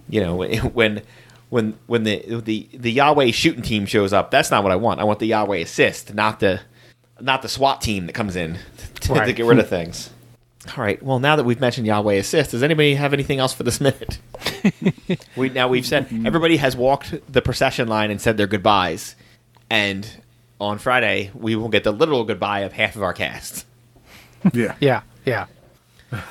You 0.10 0.22
know 0.22 0.36
when 0.74 1.02
when 1.50 1.78
when 1.88 2.04
the 2.04 2.42
the 2.42 2.70
the 2.74 2.92
Yahweh 2.92 3.32
shooting 3.32 3.64
team 3.64 3.86
shows 3.86 4.14
up, 4.14 4.32
that's 4.32 4.52
not 4.52 4.64
what 4.64 4.72
I 4.72 4.76
want. 4.76 5.00
I 5.00 5.04
want 5.04 5.20
the 5.20 5.28
Yahweh 5.28 5.58
assist, 5.58 6.14
not 6.14 6.40
the 6.40 6.62
not 7.20 7.42
the 7.42 7.50
SWAT 7.50 7.82
team 7.82 8.06
that 8.06 8.14
comes 8.14 8.36
in 8.36 8.58
to, 9.02 9.14
to 9.14 9.34
get 9.34 9.46
rid 9.46 9.60
of 9.60 9.68
things. 9.68 10.10
All 10.78 10.84
right. 10.84 11.02
Well, 11.02 11.20
now 11.20 11.36
that 11.36 11.46
we've 11.46 11.60
mentioned 11.60 11.88
Yahweh 11.88 12.16
assist, 12.16 12.52
does 12.52 12.64
anybody 12.64 12.94
have 12.96 13.14
anything 13.14 13.40
else 13.40 13.54
for 13.54 13.64
this 13.64 13.80
minute? 13.82 14.20
we 15.36 15.50
now 15.50 15.68
we've 15.68 15.86
said 15.86 16.08
everybody 16.26 16.58
has 16.58 16.76
walked 16.76 17.16
the 17.32 17.42
procession 17.42 17.88
line 17.88 18.12
and 18.12 18.22
said 18.22 18.38
their 18.38 18.48
goodbyes, 18.48 19.16
and 19.70 20.08
on 20.60 20.78
Friday 20.78 21.32
we 21.34 21.56
will 21.56 21.70
get 21.70 21.84
the 21.84 21.92
literal 21.92 22.26
goodbye 22.26 22.60
of 22.60 22.74
half 22.74 22.96
of 22.96 23.04
our 23.04 23.14
cast. 23.14 23.66
Yeah. 24.54 24.76
Yeah. 24.80 25.02
Yeah. 25.26 25.48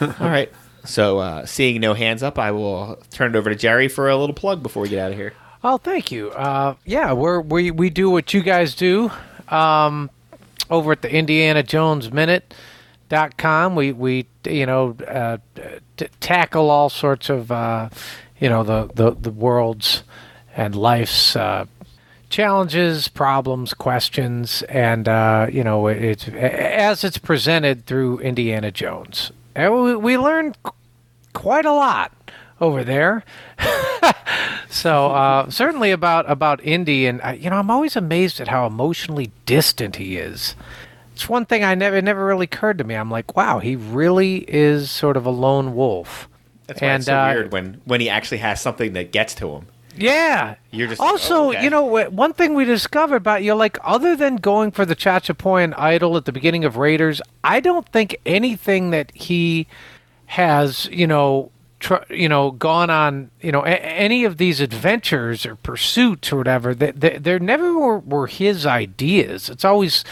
All 0.00 0.08
right. 0.20 0.50
So, 0.88 1.18
uh, 1.18 1.44
seeing 1.44 1.82
no 1.82 1.92
hands 1.92 2.22
up, 2.22 2.38
I 2.38 2.50
will 2.50 2.98
turn 3.10 3.34
it 3.34 3.38
over 3.38 3.50
to 3.50 3.56
Gerry 3.56 3.88
for 3.88 4.08
a 4.08 4.16
little 4.16 4.34
plug 4.34 4.62
before 4.62 4.82
we 4.82 4.88
get 4.88 4.98
out 5.00 5.10
of 5.10 5.18
here. 5.18 5.34
Oh, 5.62 5.76
thank 5.76 6.10
you. 6.10 6.30
Uh, 6.30 6.76
yeah, 6.86 7.12
we're, 7.12 7.40
we 7.42 7.70
we 7.70 7.90
do 7.90 8.08
what 8.08 8.32
you 8.32 8.42
guys 8.42 8.74
do 8.74 9.10
um, 9.48 10.08
over 10.70 10.92
at 10.92 11.02
the 11.02 11.12
Indiana 11.12 11.62
Jones 11.62 12.10
Minute 12.10 12.54
dot 13.10 13.36
com. 13.36 13.74
We 13.74 13.92
we 13.92 14.26
you 14.46 14.64
know 14.64 14.96
uh, 15.06 15.36
t- 15.98 16.06
tackle 16.20 16.70
all 16.70 16.88
sorts 16.88 17.28
of 17.28 17.52
uh, 17.52 17.90
you 18.40 18.48
know 18.48 18.62
the 18.62 18.88
the 18.94 19.10
the 19.10 19.30
world's 19.30 20.04
and 20.56 20.74
life's 20.74 21.36
uh, 21.36 21.66
challenges, 22.30 23.08
problems, 23.08 23.74
questions, 23.74 24.62
and 24.70 25.06
uh, 25.06 25.48
you 25.52 25.64
know 25.64 25.86
it's 25.88 26.28
as 26.28 27.04
it's 27.04 27.18
presented 27.18 27.84
through 27.84 28.20
Indiana 28.20 28.70
Jones. 28.70 29.32
And 29.54 29.74
we, 29.74 29.96
we 29.96 30.16
learned 30.16 30.56
qu- 30.62 30.72
quite 31.38 31.64
a 31.64 31.72
lot 31.72 32.10
over 32.60 32.82
there. 32.82 33.24
so 34.68 35.06
uh, 35.06 35.48
certainly 35.48 35.92
about 35.92 36.28
about 36.28 36.62
Indy, 36.64 37.06
and 37.06 37.20
uh, 37.22 37.28
you 37.28 37.48
know 37.48 37.56
I'm 37.56 37.70
always 37.70 37.94
amazed 37.94 38.40
at 38.40 38.48
how 38.48 38.66
emotionally 38.66 39.30
distant 39.46 39.96
he 39.96 40.16
is. 40.16 40.56
It's 41.14 41.28
one 41.28 41.46
thing 41.46 41.62
I 41.62 41.76
never 41.76 41.96
it 41.96 42.04
never 42.04 42.26
really 42.26 42.44
occurred 42.44 42.78
to 42.78 42.84
me. 42.84 42.96
I'm 42.96 43.10
like, 43.10 43.36
wow, 43.36 43.60
he 43.60 43.76
really 43.76 44.38
is 44.48 44.90
sort 44.90 45.16
of 45.16 45.26
a 45.26 45.30
lone 45.30 45.76
wolf. 45.76 46.28
That's 46.66 46.80
why 46.80 46.88
and 46.88 47.00
it's 47.00 47.06
so 47.06 47.16
uh, 47.16 47.32
weird 47.32 47.52
when 47.52 47.80
when 47.84 48.00
he 48.00 48.10
actually 48.10 48.38
has 48.38 48.60
something 48.60 48.92
that 48.94 49.12
gets 49.12 49.34
to 49.36 49.48
him. 49.50 49.66
Yeah. 49.96 50.56
You're 50.70 50.86
just 50.86 51.00
also, 51.00 51.36
oh, 51.36 51.48
okay. 51.50 51.64
you 51.64 51.70
know, 51.70 52.08
one 52.10 52.32
thing 52.32 52.54
we 52.54 52.64
discovered 52.64 53.16
about 53.16 53.42
you, 53.42 53.52
like, 53.54 53.78
other 53.82 54.14
than 54.14 54.36
going 54.36 54.70
for 54.70 54.86
the 54.86 54.94
Chachapoyan 54.94 55.74
idol 55.76 56.16
at 56.16 56.24
the 56.24 56.30
beginning 56.30 56.64
of 56.64 56.76
Raiders, 56.76 57.20
I 57.42 57.58
don't 57.58 57.88
think 57.88 58.16
anything 58.24 58.90
that 58.90 59.10
he 59.12 59.66
has, 60.28 60.86
you 60.92 61.06
know, 61.06 61.50
tr- 61.80 62.10
you 62.10 62.28
know, 62.28 62.50
gone 62.52 62.90
on, 62.90 63.30
you 63.40 63.50
know, 63.52 63.62
a- 63.64 63.68
any 63.84 64.24
of 64.24 64.36
these 64.36 64.60
adventures 64.60 65.44
or 65.46 65.56
pursuits 65.56 66.32
or 66.32 66.36
whatever, 66.36 66.74
they, 66.74 66.90
they, 66.92 67.18
they're 67.18 67.38
never 67.38 67.72
were, 67.78 67.98
were 67.98 68.26
his 68.26 68.66
ideas. 68.66 69.48
It's 69.48 69.64
always 69.64 70.04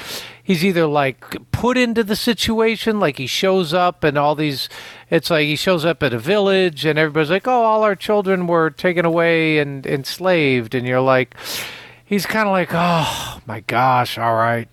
he's 0.43 0.65
either 0.65 0.87
like 0.87 1.25
put 1.53 1.77
into 1.77 2.03
the 2.05 2.17
situation, 2.17 2.99
like 3.01 3.19
he 3.19 3.27
shows 3.27 3.75
up 3.75 4.05
and 4.05 4.17
all 4.17 4.35
these. 4.35 4.69
It's 5.11 5.31
like 5.31 5.47
he 5.47 5.57
shows 5.57 5.85
up 5.85 6.03
at 6.03 6.13
a 6.15 6.19
village 6.19 6.85
and 6.85 6.99
everybody's 6.99 7.31
like, 7.31 7.47
"Oh, 7.47 7.63
all 7.63 7.83
our 7.83 7.95
children 7.97 8.47
were 8.47 8.71
taken 8.71 9.05
away 9.05 9.59
and 9.59 9.87
enslaved," 9.87 10.75
and 10.75 10.87
you're 10.87 11.01
like, 11.01 11.35
he's 12.05 12.27
kind 12.27 12.49
of 12.49 12.53
like, 12.53 12.71
"Oh 12.73 13.41
my 13.47 13.61
gosh, 13.61 14.19
all 14.19 14.35
right," 14.35 14.69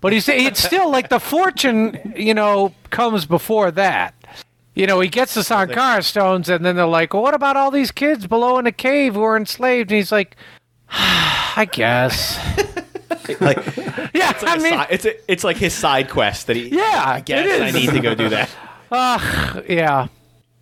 but 0.00 0.12
he's 0.12 0.28
it's 0.28 0.62
still 0.62 0.90
like 0.90 1.08
the 1.10 1.20
fortune, 1.20 2.14
you 2.16 2.34
know, 2.34 2.74
comes 2.90 3.24
before 3.24 3.70
that. 3.72 4.14
You 4.74 4.86
know, 4.86 5.00
he 5.00 5.08
gets 5.08 5.34
the 5.34 5.42
Sankara 5.42 6.02
stones, 6.02 6.48
and 6.48 6.64
then 6.64 6.76
they're 6.76 6.86
like, 6.86 7.12
well, 7.12 7.22
what 7.22 7.34
about 7.34 7.56
all 7.56 7.70
these 7.70 7.90
kids 7.90 8.26
below 8.26 8.58
in 8.58 8.66
a 8.66 8.72
cave 8.72 9.14
who 9.14 9.22
are 9.22 9.36
enslaved? 9.36 9.90
And 9.90 9.96
he's 9.96 10.12
like, 10.12 10.36
I 10.88 11.68
guess. 11.70 12.38
Like, 13.40 13.58
Yeah, 14.12 14.30
it's, 14.30 14.42
I 14.42 14.56
like 14.56 14.58
a 14.58 14.62
mean, 14.62 14.86
it's 14.90 15.04
a, 15.04 15.30
it's 15.32 15.44
like 15.44 15.56
his 15.56 15.72
side 15.72 16.10
quest 16.10 16.48
that 16.48 16.56
he. 16.56 16.68
Yeah, 16.68 17.04
I 17.06 17.20
guess 17.20 17.46
it 17.46 17.62
I 17.62 17.70
need 17.70 17.90
to 17.90 18.00
go 18.00 18.14
do 18.16 18.28
that. 18.30 18.50
Ugh 18.90 19.64
Yeah. 19.68 20.08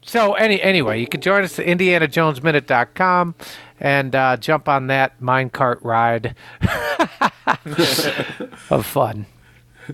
So 0.03 0.35
any 0.35 0.61
anyway, 0.61 1.01
you 1.01 1.07
can 1.07 1.23
join 1.23 1.45
us 1.45 1.59
at 1.59 1.65
IndianaJonesMinute.com 1.67 3.35
and 3.81 4.15
uh, 4.15 4.37
jump 4.39 4.69
on 4.69 4.89
that 4.89 5.19
minecart 5.21 5.79
ride 5.83 6.35
of 8.71 8.85
fun. 8.85 9.27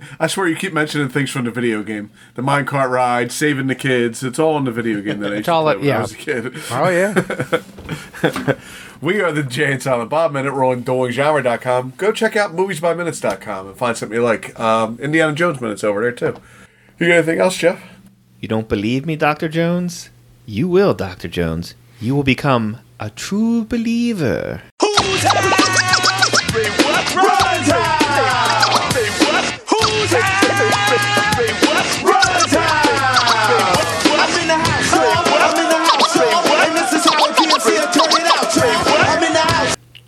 I 0.20 0.26
swear 0.26 0.48
you 0.48 0.56
keep 0.56 0.72
mentioning 0.72 1.08
things 1.08 1.30
from 1.30 1.44
the 1.44 1.50
video 1.50 1.82
game. 1.82 2.10
The 2.34 2.42
minecart 2.42 2.90
ride, 2.90 3.32
saving 3.32 3.66
the 3.66 3.74
kids. 3.74 4.22
It's 4.22 4.38
all 4.38 4.56
in 4.58 4.64
the 4.64 4.72
video 4.72 5.00
game 5.00 5.20
that 5.20 5.32
I 5.32 5.36
used 5.36 5.46
to 5.46 5.60
play 5.62 5.72
it- 5.72 5.78
when 5.78 5.86
yeah. 5.88 5.98
I 5.98 6.02
was 6.02 6.12
a 6.12 6.16
kid. 6.16 6.54
Oh 6.70 6.88
yeah. 6.88 8.54
We 9.00 9.20
are 9.20 9.32
the 9.32 9.42
Jay 9.42 9.70
and 9.70 9.82
Silent 9.82 10.08
Bob 10.08 10.32
Minute. 10.32 10.54
We're 10.54 10.64
on 10.64 10.82
duelinggenre.com. 10.82 11.92
Go 11.98 12.10
check 12.10 12.36
out 12.36 12.56
moviesbyminutes.com 12.56 13.66
and 13.66 13.76
find 13.76 13.94
something 13.94 14.16
you 14.16 14.24
like. 14.24 14.58
Um, 14.58 14.98
Indiana 14.98 15.34
Jones 15.34 15.60
Minutes 15.60 15.84
over 15.84 16.00
there, 16.00 16.12
too. 16.12 16.40
You 16.98 17.08
got 17.08 17.14
anything 17.16 17.38
else, 17.38 17.58
Jeff? 17.58 17.82
You 18.40 18.48
don't 18.48 18.66
believe 18.66 19.04
me, 19.04 19.16
Dr. 19.16 19.50
Jones? 19.50 20.08
You 20.46 20.68
will, 20.68 20.94
Dr. 20.94 21.28
Jones. 21.28 21.74
You 22.00 22.14
will 22.16 22.22
become 22.22 22.78
a 22.98 23.10
true 23.10 23.64
believer. 23.64 24.62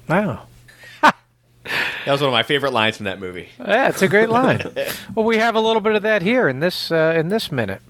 Wow. 0.08 0.46
That 1.02 2.12
was 2.12 2.20
one 2.20 2.28
of 2.28 2.32
my 2.32 2.44
favorite 2.44 2.72
lines 2.72 2.96
from 2.96 3.04
that 3.04 3.18
movie. 3.18 3.48
Yeah, 3.58 3.88
it's 3.88 4.00
a 4.00 4.06
great 4.06 4.28
line. 4.28 4.62
well, 5.14 5.26
we 5.26 5.38
have 5.38 5.56
a 5.56 5.60
little 5.60 5.80
bit 5.80 5.96
of 5.96 6.02
that 6.02 6.22
here 6.22 6.48
in 6.48 6.60
this 6.60 6.92
uh, 6.92 7.14
in 7.16 7.28
this 7.28 7.50
minute. 7.50 7.82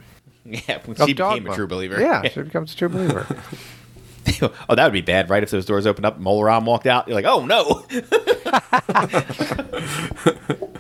Yeah, 0.47 0.79
when 0.87 0.97
she 0.97 1.13
became 1.13 1.47
a 1.47 1.55
true 1.55 1.67
believer. 1.67 2.01
Yeah, 2.01 2.23
she 2.29 2.41
becomes 2.41 2.73
a 2.73 2.77
true 2.77 2.89
believer. 2.89 3.27
oh, 4.69 4.75
that 4.75 4.85
would 4.85 4.93
be 4.95 5.03
bad, 5.03 5.29
right? 5.29 5.43
If 5.43 5.51
those 5.51 5.67
doors 5.67 5.87
opened 5.87 6.07
up, 6.07 6.15
and 6.15 6.25
Mola 6.25 6.45
Ram 6.45 6.65
walked 6.65 6.87
out, 6.87 7.07
you're 7.07 7.15
like, 7.15 7.27
oh 7.27 7.45
no. 7.45 7.85